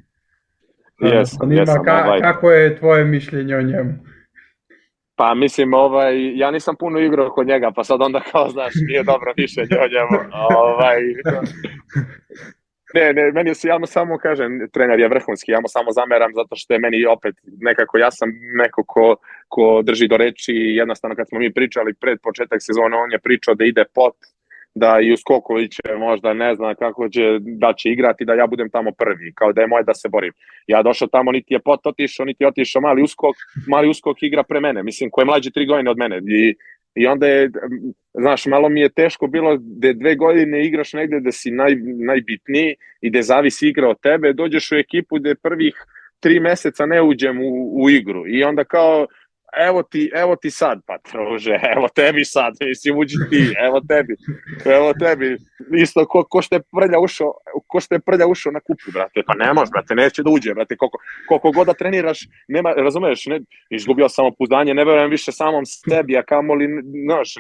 [1.00, 1.84] Jesam, jesam.
[1.84, 2.20] Ka, ovaj.
[2.20, 3.94] Kako je tvoje mišljenje o njemu?
[5.16, 9.02] Pa mislim, ovaj, ja nisam puno igrao kod njega, pa sad onda kao, znaš, nije
[9.02, 10.24] dobro mišljenje o njemu.
[10.59, 10.98] ovaj,
[12.95, 16.57] Ne, ne, meni se, ja samo kažem, trener je vrhunski, ja mu samo zameram zato
[16.57, 18.28] što je meni opet nekako, ja sam
[18.64, 19.16] neko ko,
[19.49, 23.18] ko drži do reči i jednostavno kad smo mi pričali pred početak sezone, on je
[23.18, 24.16] pričao da ide pot,
[24.74, 28.91] da i Uskoković možda ne zna kako će, da će igrati, da ja budem tamo
[28.93, 30.32] prvi, kao da je moje da se borim.
[30.66, 33.36] Ja došao tamo, niti je pot otišao, niti je otišao mali Uskok,
[33.66, 36.16] mali Uskok igra pre mene, mislim, ko je mlađi tri godine od mene.
[36.16, 36.55] I
[36.95, 37.51] I onda je,
[38.14, 41.76] znaš, malo mi je teško bilo da dve godine igraš negde da si naj,
[42.07, 45.74] najbitniji i da zavisi igra od tebe, dođeš u ekipu gde prvih
[46.20, 48.24] tri meseca ne uđem u, u igru.
[48.28, 49.07] I onda kao
[49.57, 54.16] evo ti, evo ti sad, pa trože, evo tebi sad, mislim, uđi ti, evo tebi,
[54.64, 55.36] evo tebi,
[55.76, 57.32] isto ko, ko što je prlja ušao,
[57.66, 60.55] ko što je prlja ušao na kupu, brate, pa ne može, brate, neće da uđe,
[60.55, 63.40] brate, koliko, koliko god da treniraš, nema, razumeš, ne,
[63.70, 66.66] izgubio sam opuzdanje, ne verujem više samom sebi, a kamoli,
[67.05, 67.34] znaš,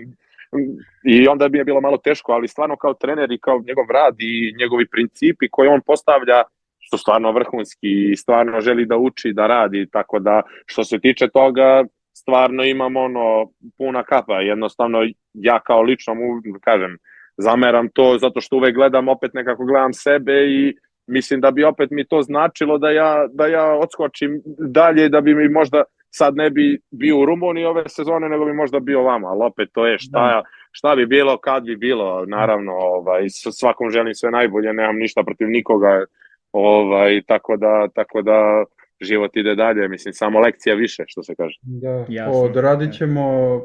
[1.04, 4.14] i onda bi je bilo malo teško, ali stvarno kao trener i kao njegov rad
[4.18, 6.42] i njegovi principi koje on postavlja,
[6.88, 11.28] što stvarno vrhunski i stvarno želi da uči, da radi, tako da što se tiče
[11.28, 11.84] toga,
[12.28, 14.98] stvarno imam ono puna kapa, jednostavno
[15.32, 16.22] ja kao lično mu
[16.60, 16.98] kažem,
[17.36, 20.76] zameram to zato što uvek gledam, opet nekako gledam sebe i
[21.06, 25.34] mislim da bi opet mi to značilo da ja, da ja odskočim dalje, da bi
[25.34, 29.28] mi možda sad ne bi bio u Rumuniji ove sezone, nego bi možda bio vama,
[29.28, 30.42] ali opet to je šta, da.
[30.72, 35.48] šta bi bilo, kad bi bilo, naravno, ovaj, svakom želim sve najbolje, nemam ništa protiv
[35.48, 36.04] nikoga,
[36.52, 38.64] ovaj, tako da, tako da
[39.00, 41.58] život ide dalje, mislim, samo lekcija više, što se kaže.
[41.62, 42.42] Da, Jasno.
[42.42, 43.60] odradit ćemo,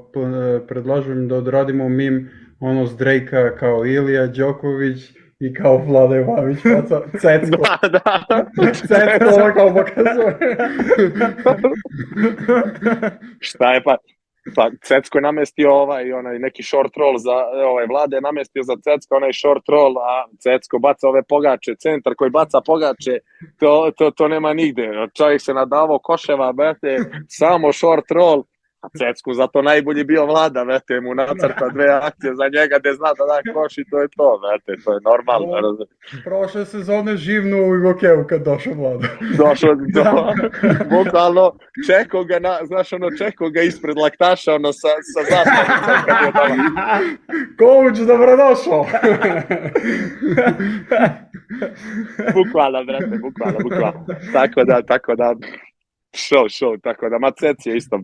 [0.67, 2.29] predlažem da odradimo mim
[2.59, 4.97] ono s Drejka kao Ilija Đoković
[5.39, 6.57] i kao Vlada Jovanović,
[7.21, 7.63] Cecko.
[7.81, 7.89] da,
[8.29, 8.45] da.
[8.87, 10.37] Cecko, ovo kao pokazuje.
[13.39, 13.97] Šta je pa,
[14.55, 17.35] Pa Cecko je namestio ovaj onaj neki short roll za
[17.65, 22.15] ovaj Vlade je namestio za Cecko onaj short roll, a Cecko baca ove pogače, centar
[22.15, 23.19] koji baca pogače,
[23.59, 24.89] to, to, to nema nigde.
[25.17, 28.43] Čovjek se nadavao koševa, brate, samo short roll,
[28.97, 33.23] Cecku zato najbolji bio vlada, vete, mu nacrta dve akcije za njega gde zna da
[33.25, 35.77] da koš i to je to, vete, to je normalno.
[36.23, 39.07] Pro, prošle sezone živno u Igokevu kad došao vlada.
[39.37, 40.33] Došao, do, da.
[40.89, 41.55] bukvalno,
[41.87, 46.31] čeko ga, na, znaš ono, čeko ga ispred laktaša, ono, sa, sa zastavnicom kad je
[46.35, 46.99] doma.
[47.59, 48.85] Ković, dobrodošao.
[52.37, 54.05] bukvalno, brate, bukvalno, bukvalno.
[54.33, 55.35] Tako da, tako da,
[56.13, 57.99] show, show, tako da, Macec je isto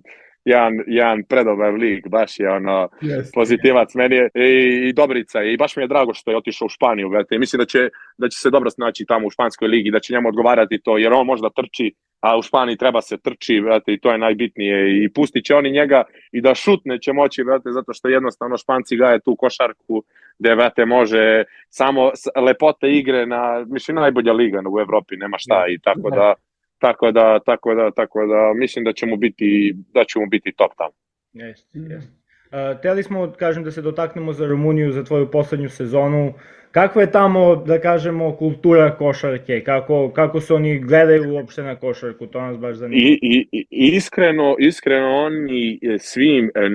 [0.49, 3.33] jedan, jedan predobar lik, baš je ono yes.
[3.33, 6.69] pozitivac meni je, i, i Dobrica i baš mi je drago što je otišao u
[6.69, 7.35] Španiju, brate.
[7.35, 10.13] I mislim da će, da će se dobro snaći tamo u španskoj ligi, da će
[10.13, 13.99] njemu odgovarati to, jer on možda trči, a u Španiji treba se trči, brate, i
[13.99, 17.93] to je najbitnije i pustit će oni njega i da šutne će moći, brate, zato
[17.93, 20.03] što jednostavno Španci gaje tu košarku
[20.39, 22.11] gde, brate, može samo
[22.45, 26.33] lepote igre na, mislim, najbolja liga u Evropi, nema šta i tako da
[26.79, 30.95] Tako da, tako da, tako da mislim da ćemo biti, da ćemo biti top tamo.
[31.33, 32.11] Jeste, jeste.
[32.51, 36.33] Uh, teli smo, kažem, da se dotaknemo za Rumuniju, za tvoju poslednju sezonu.
[36.71, 39.63] Kakva je tamo, da kažemo, kultura košarke?
[39.63, 42.27] Kako, kako se oni gledaju uopšte na košarku?
[42.27, 43.01] To nas baš zanima.
[43.01, 46.67] I, i, iskreno, iskreno oni svim e, e,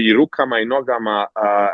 [0.00, 1.26] i rukama i nogama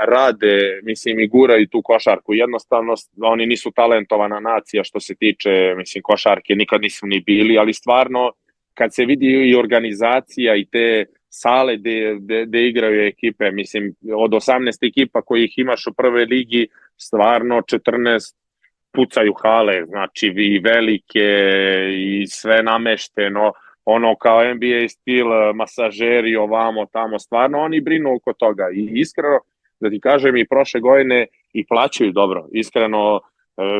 [0.08, 2.34] rade, mislim, i guraju tu košarku.
[2.34, 7.72] Jednostavno, oni nisu talentovana nacija što se tiče, mislim, košarke, nikad nisu ni bili, ali
[7.72, 8.32] stvarno,
[8.74, 11.04] kad se vidi i organizacija i te
[11.34, 16.68] sale gde, gde, gde igraju ekipe, mislim, od 18 ekipa kojih imaš u prve ligi,
[16.96, 18.34] stvarno 14
[18.92, 21.28] pucaju hale, znači i velike
[21.96, 23.52] i sve namešteno,
[23.84, 28.68] ono kao NBA stil, masažeri ovamo tamo, stvarno oni brinu oko toga.
[28.74, 29.38] I iskreno,
[29.80, 33.20] da ti kažem i prošle godine i plaćaju dobro, iskreno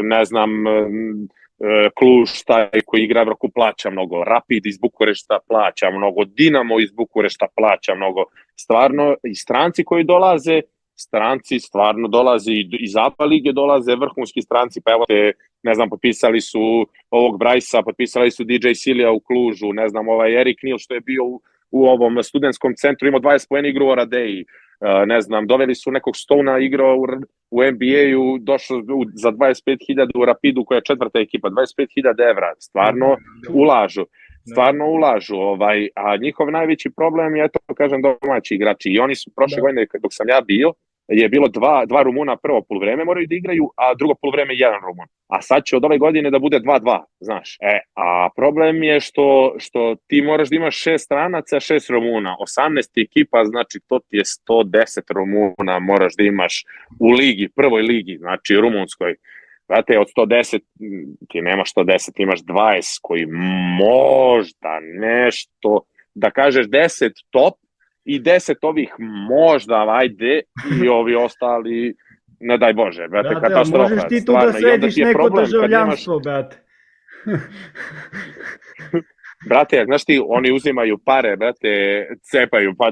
[0.02, 0.50] ne znam,
[1.94, 7.46] Kluž taj koji igra Evroku plaća mnogo, Rapid iz Bukurešta plaća mnogo, Dinamo iz Bukurešta
[7.56, 8.24] plaća mnogo.
[8.56, 10.60] Stvarno, i stranci koji dolaze,
[10.96, 15.88] stranci stvarno dolaze i iz APA lige dolaze vrhunski stranci, pa evo te, ne znam,
[15.88, 20.78] potpisali su ovog Brajsa, potpisali su DJ Silija u Klužu, ne znam, ovaj Erik Nil
[20.78, 24.44] što je bio u, u ovom studentskom centru, imao 20 pojene igru o Radeji,
[25.06, 27.04] ne znam, doveli su nekog Stona igrao u,
[27.50, 28.82] u NBA-u, došao
[29.14, 33.16] za 25.000 u Rapidu koja je četvrta ekipa, 25.000 evra, stvarno
[33.54, 34.04] ulažu
[34.50, 39.30] stvarno ulažu, ovaj, a njihov najveći problem je to, kažem, domaći igrači i oni su
[39.36, 39.60] prošle da.
[39.62, 40.72] godine, dok sam ja bio,
[41.08, 45.06] je bilo dva, dva Rumuna prvo polovreme moraju da igraju, a drugo polovreme jedan Rumun.
[45.28, 47.56] A sad će od ove godine da bude 2-2, znaš.
[47.60, 52.36] E, a problem je što, što ti moraš da imaš šest stranaca, šest Rumuna.
[52.58, 56.64] 18 ekipa, znači to ti je 110 Rumuna moraš da imaš
[57.00, 59.14] u ligi, prvoj ligi, znači rumunskoj.
[59.66, 60.60] Znate, od 110
[61.28, 63.26] ti nemaš 110, imaš 20 koji
[63.78, 65.80] možda nešto,
[66.14, 67.54] da kažeš 10 top,
[68.04, 68.94] i deset ovih
[69.28, 70.40] možda, ajde,
[70.82, 71.94] i ovi ostali,
[72.40, 73.94] ne daj Bože, brate, brate katastrofa.
[73.94, 76.56] Možeš ti tu da središ neko državljanstvo, brate.
[79.48, 81.68] brate, znaš ti, oni uzimaju pare, brate,
[82.22, 82.90] cepaju, pa,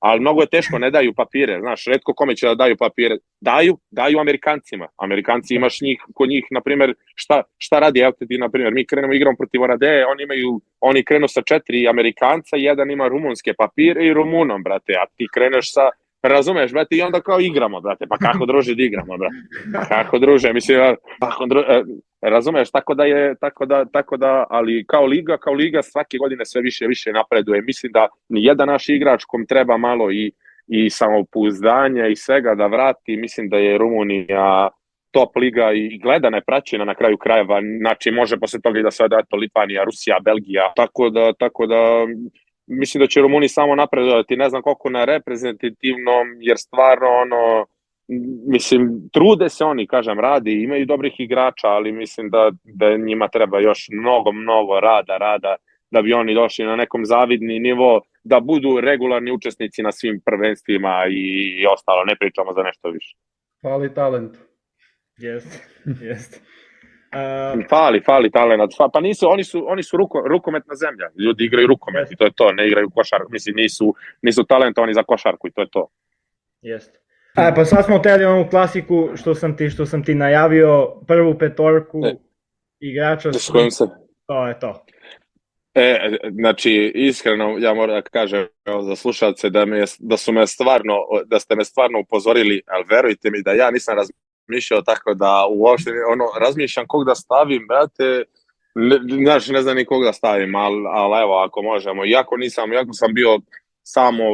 [0.00, 3.16] ali mnogo je teško, ne daju papire, znaš, redko kome će da daju papire.
[3.40, 4.86] Daju, daju Amerikancima.
[4.96, 8.86] Amerikanci imaš njih, kod njih, na primjer, šta, šta radi, evo ti, na primjer, mi
[8.86, 14.06] krenemo igram protiv Orade, oni imaju, oni krenu sa četiri Amerikanca, jedan ima rumunske papire
[14.06, 15.90] i Rumunom, brate, a ti kreneš sa
[16.22, 19.34] Razumeš, brate, i onda kao igramo, brate, pa kako druže da igramo, brate,
[19.94, 20.78] kako druže, mislim,
[21.20, 21.82] kako druže,
[22.22, 26.44] razumeš, tako da je, tako da, tako da, ali kao liga, kao liga svake godine
[26.44, 30.32] sve više više napreduje, mislim da ni jedan naš igrač kom treba malo i,
[30.66, 34.68] i samopouzdanja i svega da vrati, mislim da je Rumunija
[35.10, 38.90] top liga i gledana je praćena na kraju krajeva, znači može posle toga i da
[38.90, 42.06] se da to Litvanija, Rusija, Belgija, tako da, tako da
[42.66, 47.66] mislim da će Rumuni samo napredovati, ne znam koliko na reprezentativnom, jer stvarno ono,
[48.46, 53.60] mislim, trude se oni, kažem, radi, imaju dobrih igrača, ali mislim da, da njima treba
[53.60, 55.56] još mnogo, mnogo rada, rada,
[55.90, 61.06] da bi oni došli na nekom zavidni nivo, da budu regularni učesnici na svim prvenstvima
[61.10, 61.22] i,
[61.60, 63.16] i ostalo, ne pričamo za nešto više.
[63.62, 64.36] Fali talent.
[65.18, 65.58] Jeste,
[66.08, 66.40] jeste.
[67.10, 68.72] Uh, fali, fali talent.
[68.92, 71.06] Pa nisu, oni su, oni su ruko, rukometna zemlja.
[71.18, 73.32] Ljudi igraju rukomet i to je to, ne igraju košarku.
[73.32, 75.88] Mislim, nisu, nisu talentovani za košarku i to je to.
[76.62, 77.00] Jeste.
[77.34, 81.38] A, pa sad smo teli onu klasiku što sam ti, što sam ti najavio, prvu
[81.38, 82.14] petorku e,
[82.80, 83.32] igrača.
[83.32, 83.84] S kojim se...
[84.26, 84.84] To je to.
[85.74, 90.46] E, znači, iskreno, ja moram da kažem evo, za slušalce da, me, da su me
[90.46, 90.94] stvarno,
[91.26, 95.90] da ste me stvarno upozorili, ali verujte mi da ja nisam razmišljao tako da uopšte,
[96.12, 98.24] ono, razmišljam kog da stavim, brate,
[98.74, 102.72] ne, znači, ne znam ni kog da stavim, ali, ali evo, ako možemo, iako nisam,
[102.72, 103.38] iako sam bio
[103.82, 104.24] samo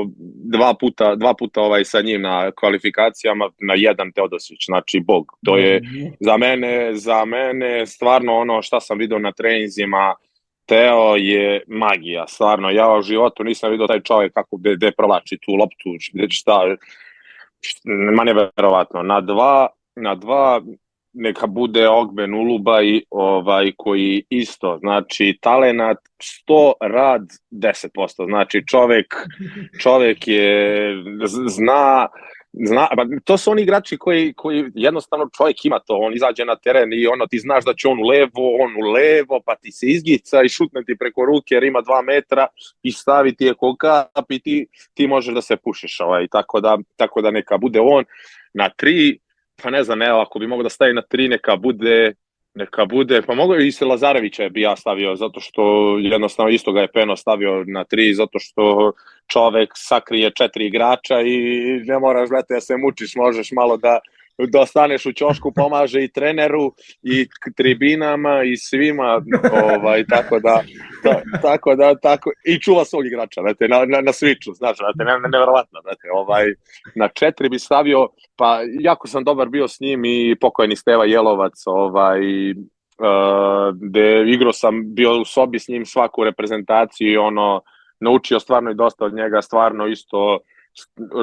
[0.44, 5.26] dva puta, dva puta ovaj sa njim na kvalifikacijama na jedan Teodosić, znači bog.
[5.44, 6.06] To je mhm.
[6.20, 10.14] za mene, za mene stvarno ono šta sam video na treninzima,
[10.66, 12.70] Teo je magija, stvarno.
[12.70, 16.76] Ja u životu nisam video taj čovjek kako gde, gde provlači tu loptu, gde šta,
[18.16, 19.02] ma verovatno.
[19.02, 20.62] Na dva, na dva
[21.16, 25.98] neka bude Ogben Ulubaj ovaj, koji isto, znači talenat
[26.48, 29.14] 100 rad 10%, znači čovek,
[29.82, 30.94] čovek je
[31.46, 32.08] zna
[32.64, 36.56] Zna, ba, to su oni igrači koji, koji jednostavno čovjek ima to, on izađe na
[36.56, 39.72] teren i ono ti znaš da će on u levo, on u levo, pa ti
[39.72, 42.46] se izgica i šutne ti preko ruke jer ima dva metra
[42.82, 46.78] i stavi ti je kap i ti, ti možeš da se pušiš, ovaj, tako, da,
[46.96, 48.04] tako da neka bude on
[48.54, 49.18] na tri,
[49.62, 52.14] pa ne znam, evo, ako bi mogo da stavi na tri, neka bude
[52.56, 55.62] neka bude, pa mogu i se Lazarevića bi ja stavio, zato što
[55.98, 58.92] jednostavno isto ga je Peno stavio na tri, zato što
[59.26, 61.38] čovek sakrije četiri igrača i
[61.84, 63.98] ne moraš, gledati da se mučiš, možeš malo da,
[64.38, 66.72] da ostaneš u ćošku, pomaže i treneru
[67.02, 69.22] i tribinama i svima,
[69.76, 70.62] ovaj, tako da,
[71.02, 75.04] ta, tako da, tako, i čuva svog igrača, znate, na, na, na switchu, znaš, znate,
[75.04, 76.44] ne, ne, nevjerovatno, znate, ovaj,
[76.94, 81.62] na četiri bi stavio, pa jako sam dobar bio s njim i pokojni Steva Jelovac,
[81.66, 87.62] ovaj, uh, gde igrao sam, bio u sobi s njim svaku reprezentaciju i ono,
[88.00, 90.38] naučio stvarno i dosta od njega, stvarno isto,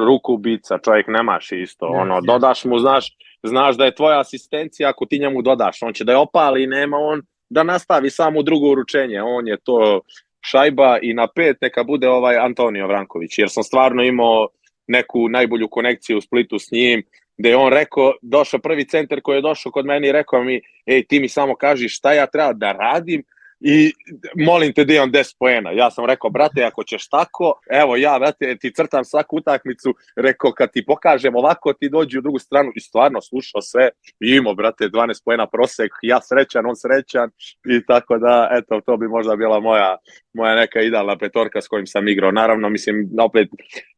[0.06, 2.26] ruku ubica, čovjek nemaš isto, yes, ono, yes.
[2.26, 6.12] dodaš mu, znaš, znaš da je tvoja asistencija ako ti njemu dodaš, on će da
[6.12, 10.00] je opali nema on da nastavi samo drugo uručenje, on je to
[10.40, 14.48] šajba i na pet neka bude ovaj Antonio Vranković, jer sam stvarno imao
[14.86, 17.02] neku najbolju konekciju u Splitu s njim,
[17.38, 20.60] gde je on rekao, došao prvi centar koji je došao kod meni i rekao mi,
[20.86, 23.22] ej, ti mi samo kaži šta ja treba da radim
[23.60, 23.92] i
[24.36, 25.70] molim te imam 10 poena.
[25.70, 30.52] Ja sam rekao, brate, ako ćeš tako, evo ja, brate, ti crtam svaku utakmicu, rekao,
[30.52, 33.88] kad ti pokažem ovako, ti dođi u drugu stranu i stvarno slušao sve
[34.20, 37.30] imao, brate, 12 poena prosek, ja srećan, on srećan
[37.66, 39.96] i tako da, eto, to bi možda bila moja,
[40.34, 42.32] moja neka idealna petorka s kojim sam igrao.
[42.32, 43.48] Naravno, mislim, opet,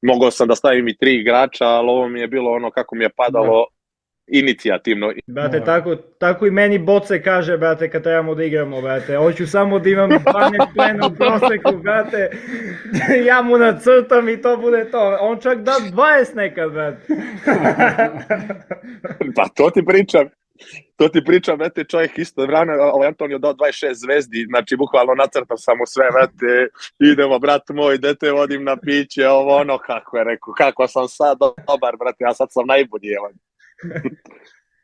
[0.03, 3.05] mogao sam da stavim i tri igrača, ali ovo mi je bilo ono kako mi
[3.05, 3.67] je padalo,
[4.27, 5.13] inicijativno.
[5.27, 9.17] Brate, tako, tako i meni Boce kaže, brate, kad trebamo da igramo, brate.
[9.17, 12.31] Hoću samo da imam 12 plena u proseku, brate.
[13.29, 15.19] ja mu nacrtam i to bude to.
[15.21, 17.07] On čak da 20 nekad, brate.
[19.37, 20.29] pa to ti pričam.
[20.97, 25.57] To ti pričam, brate, čovjek isto vrana, ovaj Antonio dao 26 zvezdi, znači bukvalno nacrtao
[25.57, 26.69] sam mu sve, brate,
[27.13, 31.39] idemo, brat moj, dete vodim na piće, ovo ono, kako je rekao, kako sam sad
[31.39, 33.31] dobar, brate, ja sad sam najbolji, evo.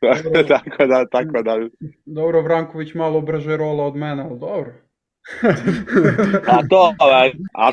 [0.47, 1.57] tako da, tako da.
[2.05, 4.73] Dobro, Vranković malo brže rola od mene, ali dobro.
[6.57, 6.93] a to,
[7.53, 7.71] a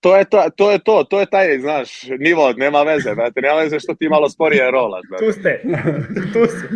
[0.00, 3.54] to je to, to je to, to je taj, znaš, nivo, nema veze, brate, nema
[3.54, 5.00] veze što ti malo sporije rola.
[5.10, 5.26] Brate.
[5.26, 5.62] Tu ste,
[6.32, 6.68] tu ste.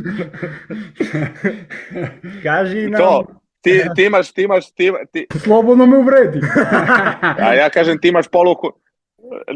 [2.42, 3.00] Kaži nam...
[3.00, 3.26] To,
[3.60, 5.26] ti, ti imaš, ti imaš, ti, ti...
[5.38, 6.40] Slobodno me uvredi.
[7.20, 8.72] a ja kažem, ti imaš poluku,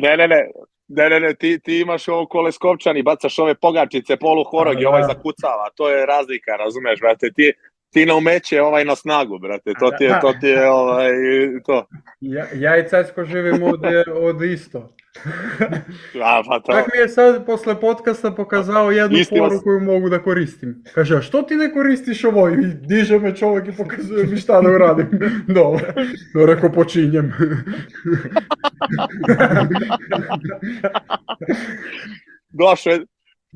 [0.03, 0.51] ne, ne, ne,
[0.89, 5.03] Ne, ne, ne, ti, ti imaš ovo koleskovčani, bacaš ove pogačice, polu horog i ovaj
[5.03, 5.07] da.
[5.07, 7.53] zakucava, to je razlika, razumeš, brate, ti,
[7.97, 11.11] ti na umeće ovaj na snagu, brate, to ti je, to ti je, ovaj,
[11.67, 11.87] to.
[12.21, 13.81] Ja, ja i Cecko živimo od,
[14.23, 14.97] od isto.
[16.25, 16.73] A, pa to.
[16.73, 20.85] Tak mi je sad posle podcasta pokazao jednu Isti poru koju mogu da koristim.
[20.95, 22.49] Kaže, a što ti ne koristiš ovo?
[22.49, 25.09] I diže me čovjek i pokazuje mi šta da uradim.
[25.59, 25.87] Dobro,
[26.35, 27.33] no, rekao počinjem.
[32.49, 33.01] Došao je,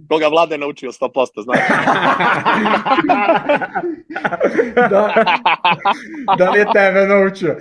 [0.08, 1.58] Koga vlade naučio 100%, znaš.
[4.90, 5.14] da,
[6.38, 7.56] da li je tebe naučio?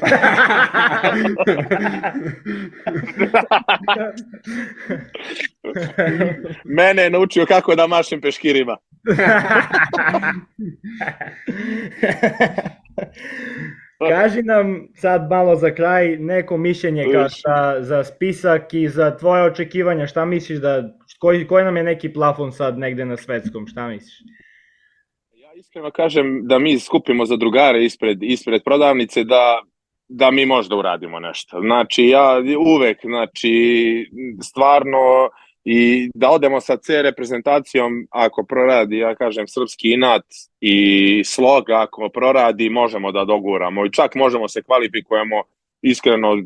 [6.77, 8.77] Mene je naučio kako da mašem peškirima.
[14.09, 19.43] Kaži nam sad malo za kraj neko mišljenje kao šta, za spisak i za tvoje
[19.43, 23.87] očekivanja, šta misliš da, koji, koji nam je neki plafon sad negde na svetskom, šta
[23.87, 24.19] misliš?
[25.31, 29.61] Ja iskreno kažem da mi skupimo za drugare ispred, ispred prodavnice da
[30.09, 31.61] da mi možda uradimo nešto.
[31.61, 33.53] Znači, ja uvek, znači,
[34.41, 35.29] stvarno,
[35.63, 40.25] i da odemo sa C reprezentacijom, ako proradi, ja kažem, srpski inat
[40.61, 45.43] i slog, ako proradi, možemo da doguramo i čak možemo se kvalifikujemo
[45.81, 46.37] iskreno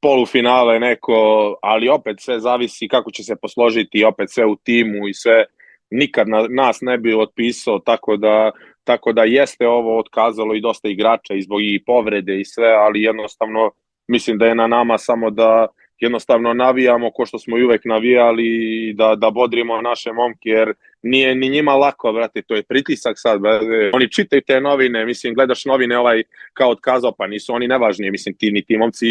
[0.00, 1.14] polufinale neko,
[1.62, 5.44] ali opet sve zavisi kako će se posložiti, opet sve u timu i sve,
[5.90, 8.50] nikad na, nas ne bi otpisao, tako da,
[8.84, 13.02] tako da jeste ovo otkazalo i dosta igrača i zbog i povrede i sve, ali
[13.02, 13.70] jednostavno
[14.08, 15.66] mislim da je na nama samo da
[16.00, 21.34] jednostavno navijamo ko što smo i uvek navijali da, da bodrimo naše momke, jer nije
[21.34, 23.90] ni njima lako, brate, to je pritisak sad, brate.
[23.92, 26.22] Oni čitaju te novine, mislim, gledaš novine ovaj
[26.52, 29.06] kao odkazao, pa nisu oni nevažni, mislim, ti ni ti momci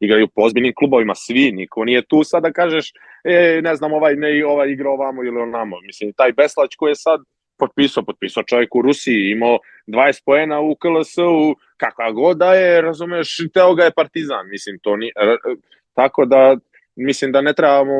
[0.00, 2.92] igraju po ozbiljnim klubovima, svi, niko nije tu sad da kažeš,
[3.24, 6.96] e, ne znam, ovaj ne ovaj igra ovamo ili onamo, mislim, taj Beslać koji je
[6.96, 7.20] sad
[7.58, 13.36] potpisao, potpisao čovjek u Rusiji, imao 20 poena u KLS-u, kakva god da je, razumeš,
[13.54, 15.10] teo ga je Partizan, mislim, to ni,
[15.94, 16.56] Tako da
[16.96, 17.92] mislim da ne trebamo,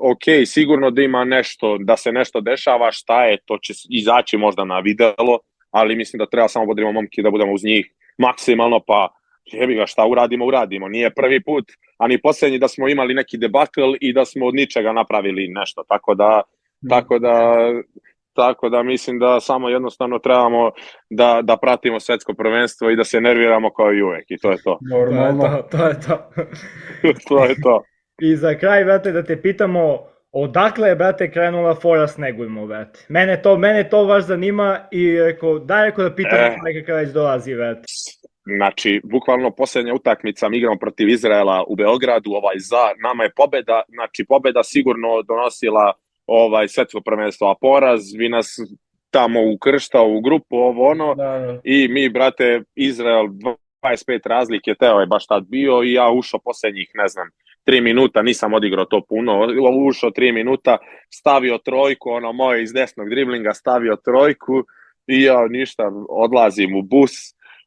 [0.00, 4.64] ok, sigurno da ima nešto, da se nešto dešava, šta je, to će izaći možda
[4.64, 5.38] na videlo,
[5.70, 9.08] ali mislim da treba samo vodimo momki da budemo uz njih maksimalno, pa
[9.44, 10.88] jebi ga šta uradimo, uradimo.
[10.88, 11.64] Nije prvi put,
[11.98, 15.84] a ni poslednji da smo imali neki debakl i da smo od ničega napravili nešto.
[15.88, 16.42] Tako da,
[16.88, 17.56] tako da
[18.38, 20.70] tako da mislim da samo jednostavno trebamo
[21.10, 24.58] da, da pratimo svetsko prvenstvo i da se nerviramo kao i uvek i to je
[24.64, 24.78] to.
[24.90, 25.62] Normalno.
[25.70, 26.16] To je to.
[26.34, 27.28] To je to.
[27.28, 27.82] to, je to.
[28.20, 29.98] I za kraj, brate, da te pitamo,
[30.32, 33.06] odakle je, brate, krenula fora s Negujmo, brate?
[33.08, 37.10] Mene to, mene to baš zanima i rekao, daj rekao da pitamo e, nekakav već
[37.10, 37.82] dolazi, brate.
[38.56, 43.82] Znači, bukvalno posljednja utakmica mi igramo protiv Izraela u Beogradu, ovaj za, nama je pobeda,
[43.88, 45.92] znači pobeda sigurno donosila
[46.26, 48.56] ovaj svetsko prvenstvo, a poraz vi nas
[49.10, 51.60] tamo ukrštao u grupu, ovo ono, da, da.
[51.64, 53.26] i mi, brate, Izrael
[53.82, 57.28] 25 razlike, teo je baš tad bio i ja ušao poslednjih, ne znam,
[57.68, 59.46] 3 minuta, nisam odigrao to puno,
[59.86, 60.78] ušao 3 minuta,
[61.10, 64.64] stavio trojku, ono moje iz desnog driblinga stavio trojku
[65.06, 67.10] i ja ništa, odlazim u bus,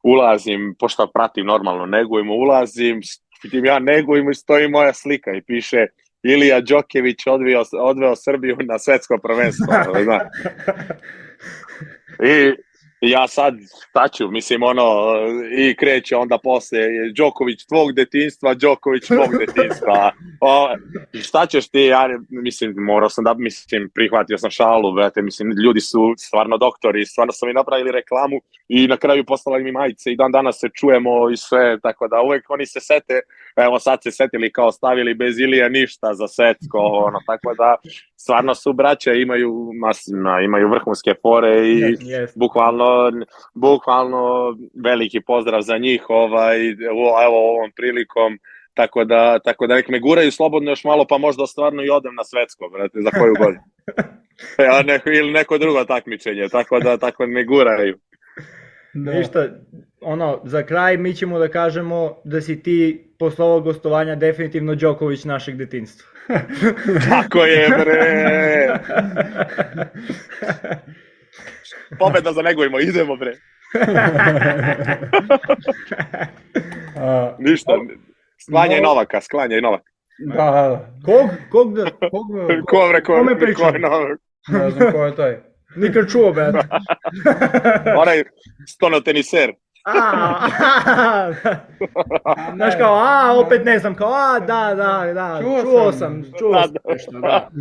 [0.04, 3.02] ulazim, pošto pratim normalno, negujem, ulazim,
[3.44, 5.88] vidim ja negujem i stoji moja slika i piše
[6.24, 9.66] Ilija Đokević odveo, odveo Srbiju na svetsko prvenstvo.
[10.04, 10.20] Zna.
[12.24, 12.54] I
[13.02, 13.54] ja sad
[13.94, 14.84] taću, mislim ono,
[15.58, 16.80] i kreće onda posle
[17.16, 20.12] Đoković tvog detinstva, Đoković tvog detinstva.
[20.44, 20.70] O,
[21.24, 25.80] šta ćeš ti, ja, mislim, morao sam da, mislim, prihvatio sam šalu, brate, mislim, ljudi
[25.80, 30.16] su stvarno doktori, stvarno su mi napravili reklamu i na kraju poslali mi majice i
[30.16, 33.20] dan danas se čujemo i sve, tako da uvek oni se sete,
[33.56, 37.76] evo sad se setili kao stavili bez Ilija ništa za setko, ono, tako da
[38.22, 42.32] stvarno su braća, imaju, masima, imaju vrhunske fore i yes, yes.
[42.36, 43.12] bukvalno
[43.54, 46.58] bukvalno veliki pozdrav za njih ovaj,
[47.26, 48.40] evo ovom prilikom
[48.74, 52.16] tako da, tako da nek me guraju slobodno još malo pa možda stvarno i odem
[52.16, 53.64] na svetsko brate, za koju godinu
[54.68, 57.98] ja, neko, ili neko drugo takmičenje tako da tako me guraju
[58.94, 59.12] Da.
[59.12, 59.48] Ništa,
[60.02, 65.26] ono, za kraj mi ćemo da kažemo da si ti posle ovog gostovanja definitivno Đoković
[65.26, 66.08] našeg detinstva.
[67.10, 68.68] Tako je, bre!
[72.00, 73.34] Pobeda za negojmo, idemo bre.
[77.40, 77.72] Ništa,
[78.46, 79.92] sklanjaj Novaka, sklanjaj Novaka.
[80.20, 80.90] Da, da, da.
[81.06, 81.30] Kog?
[81.52, 81.86] Kog da?
[81.86, 82.28] Kog,
[82.68, 83.70] ko, bre, ko, kome pričam?
[83.70, 84.20] Ko je Novak?
[84.48, 85.51] Ne znam ko je taj.
[85.76, 86.42] Nikad čuo, be.
[88.02, 88.24] Onaj
[88.68, 89.52] stonoteniser.
[89.86, 89.94] A,
[92.56, 96.34] Znaš kao, a, opet ne znam, kao, a, da, da, da, čuo, čuo sam, sam,
[96.40, 97.50] čuo Da, sam nešto, da.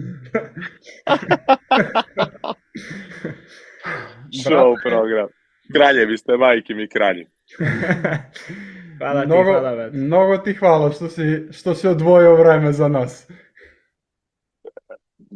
[4.44, 5.28] Show program.
[5.74, 7.26] Kraljevi ste, majke mi kralji.
[8.98, 9.94] hvala ti, Mnogo, hvala već.
[9.94, 13.28] mnogo ti hvala što si, što si odvojio vreme za nas.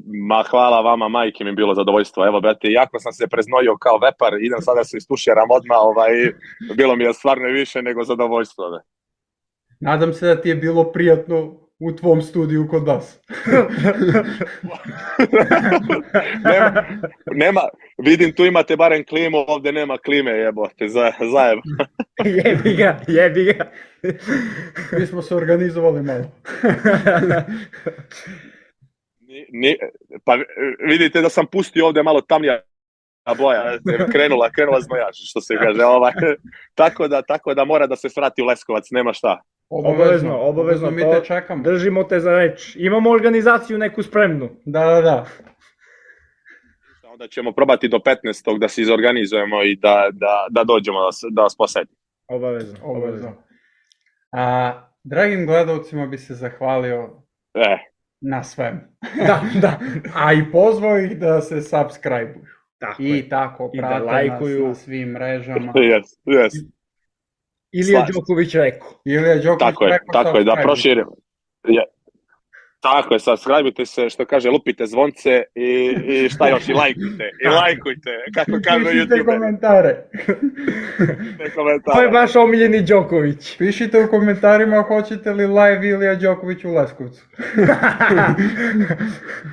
[0.06, 2.26] Ma hvala vama, majke mi je bilo zadovoljstvo.
[2.26, 6.10] Evo, brate, jako sam se preznojio kao vepar, idem sada da se istuširam odmah, ovaj,
[6.76, 8.70] bilo mi je stvarno više nego zadovoljstvo.
[8.70, 8.80] Da.
[9.80, 13.20] Nadam se da ti je bilo prijatno u tvom studiju kod nas.
[16.44, 16.84] nema,
[17.26, 17.60] nema,
[17.98, 21.58] vidim tu imate barem klimu, ovde nema klime, jebote, za, zajeb.
[22.44, 23.70] jebi ga, jebi ga.
[24.98, 26.24] Mi smo se organizovali malo.
[29.52, 29.76] Ni,
[30.24, 30.38] pa
[30.88, 32.60] vidite da sam pustio ovde malo tamnija
[33.38, 33.78] boja,
[34.12, 36.12] krenula, krenula znojač, što se kaže, ovaj,
[36.80, 39.40] tako da, tako da mora da se svrati u Leskovac, nema šta.
[39.68, 41.62] Obavezno, obavezno, mi to te čekamo.
[41.62, 42.76] držimo te za reč.
[42.76, 44.50] Imamo organizaciju neku spremnu.
[44.64, 45.26] Da, da, da.
[47.12, 48.58] Onda ćemo probati do 15.
[48.58, 51.98] da se izorganizujemo i da, da, da dođemo da, da vas posetimo.
[52.28, 53.28] Obavezno, obavezno.
[53.28, 53.44] Obavezno.
[54.32, 54.72] A,
[55.04, 57.24] dragim gledalcima bi se zahvalio
[57.54, 57.93] E,
[58.30, 58.80] na svemu.
[59.26, 59.80] Da, da.
[60.14, 62.54] A i pozvao ih da se subscribe-uju.
[62.78, 63.18] Tako je.
[63.18, 64.68] I tako I da prate nas lajkuju.
[64.68, 65.72] na svim mrežama.
[65.90, 66.52] jes, jes.
[67.72, 68.06] Ilija.
[68.14, 68.88] Đoković rekao.
[69.04, 71.12] Ilija Đoković Tako je, rekao tako je, da proširimo.
[71.68, 71.84] Je.
[72.84, 77.48] Tako je, subscribeujte se, što kaže, lupite zvonce i, i šta još, i lajkujte, i
[77.48, 80.04] lajkujte, kako kažu Pišite YouTube, komentare.
[81.38, 81.96] ne komentara.
[81.96, 83.56] To je baš omiljeni Đoković.
[83.58, 87.22] Pišite u komentarima hoćete li live Ilija Đoković u Leskovcu.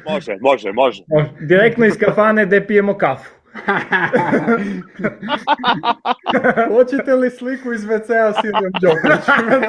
[0.10, 1.03] Može, može, može.
[1.40, 3.41] Direktno iz kafane gde pijemo kafu.
[6.73, 9.61] Hoćete li sliku iz WC-a s Ilijom Đokovićem?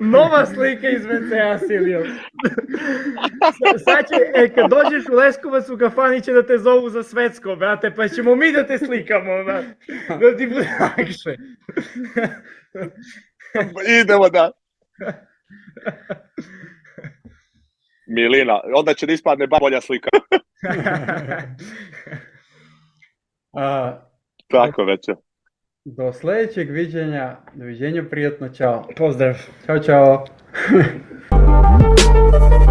[0.12, 2.02] Nova slika iz WC-a s Ilijom.
[3.40, 7.02] Sa- Sad će, e, kad dođeš u Leskovac u kafani će da te zovu za
[7.02, 9.74] svetsko, brate, pa ćemo mi da te slikamo, brate.
[10.08, 11.36] Da ti bude lakše.
[14.00, 14.50] Idemo da.
[18.10, 20.08] Milina, onda će da ispadne ba- bolja slika.
[23.52, 23.98] A,
[24.48, 25.12] Tako veće.
[25.84, 28.88] do sledećeg viđenja, doviđenja, prijatno, čao.
[28.96, 29.34] Pozdrav.
[29.66, 30.24] Ćao, čao.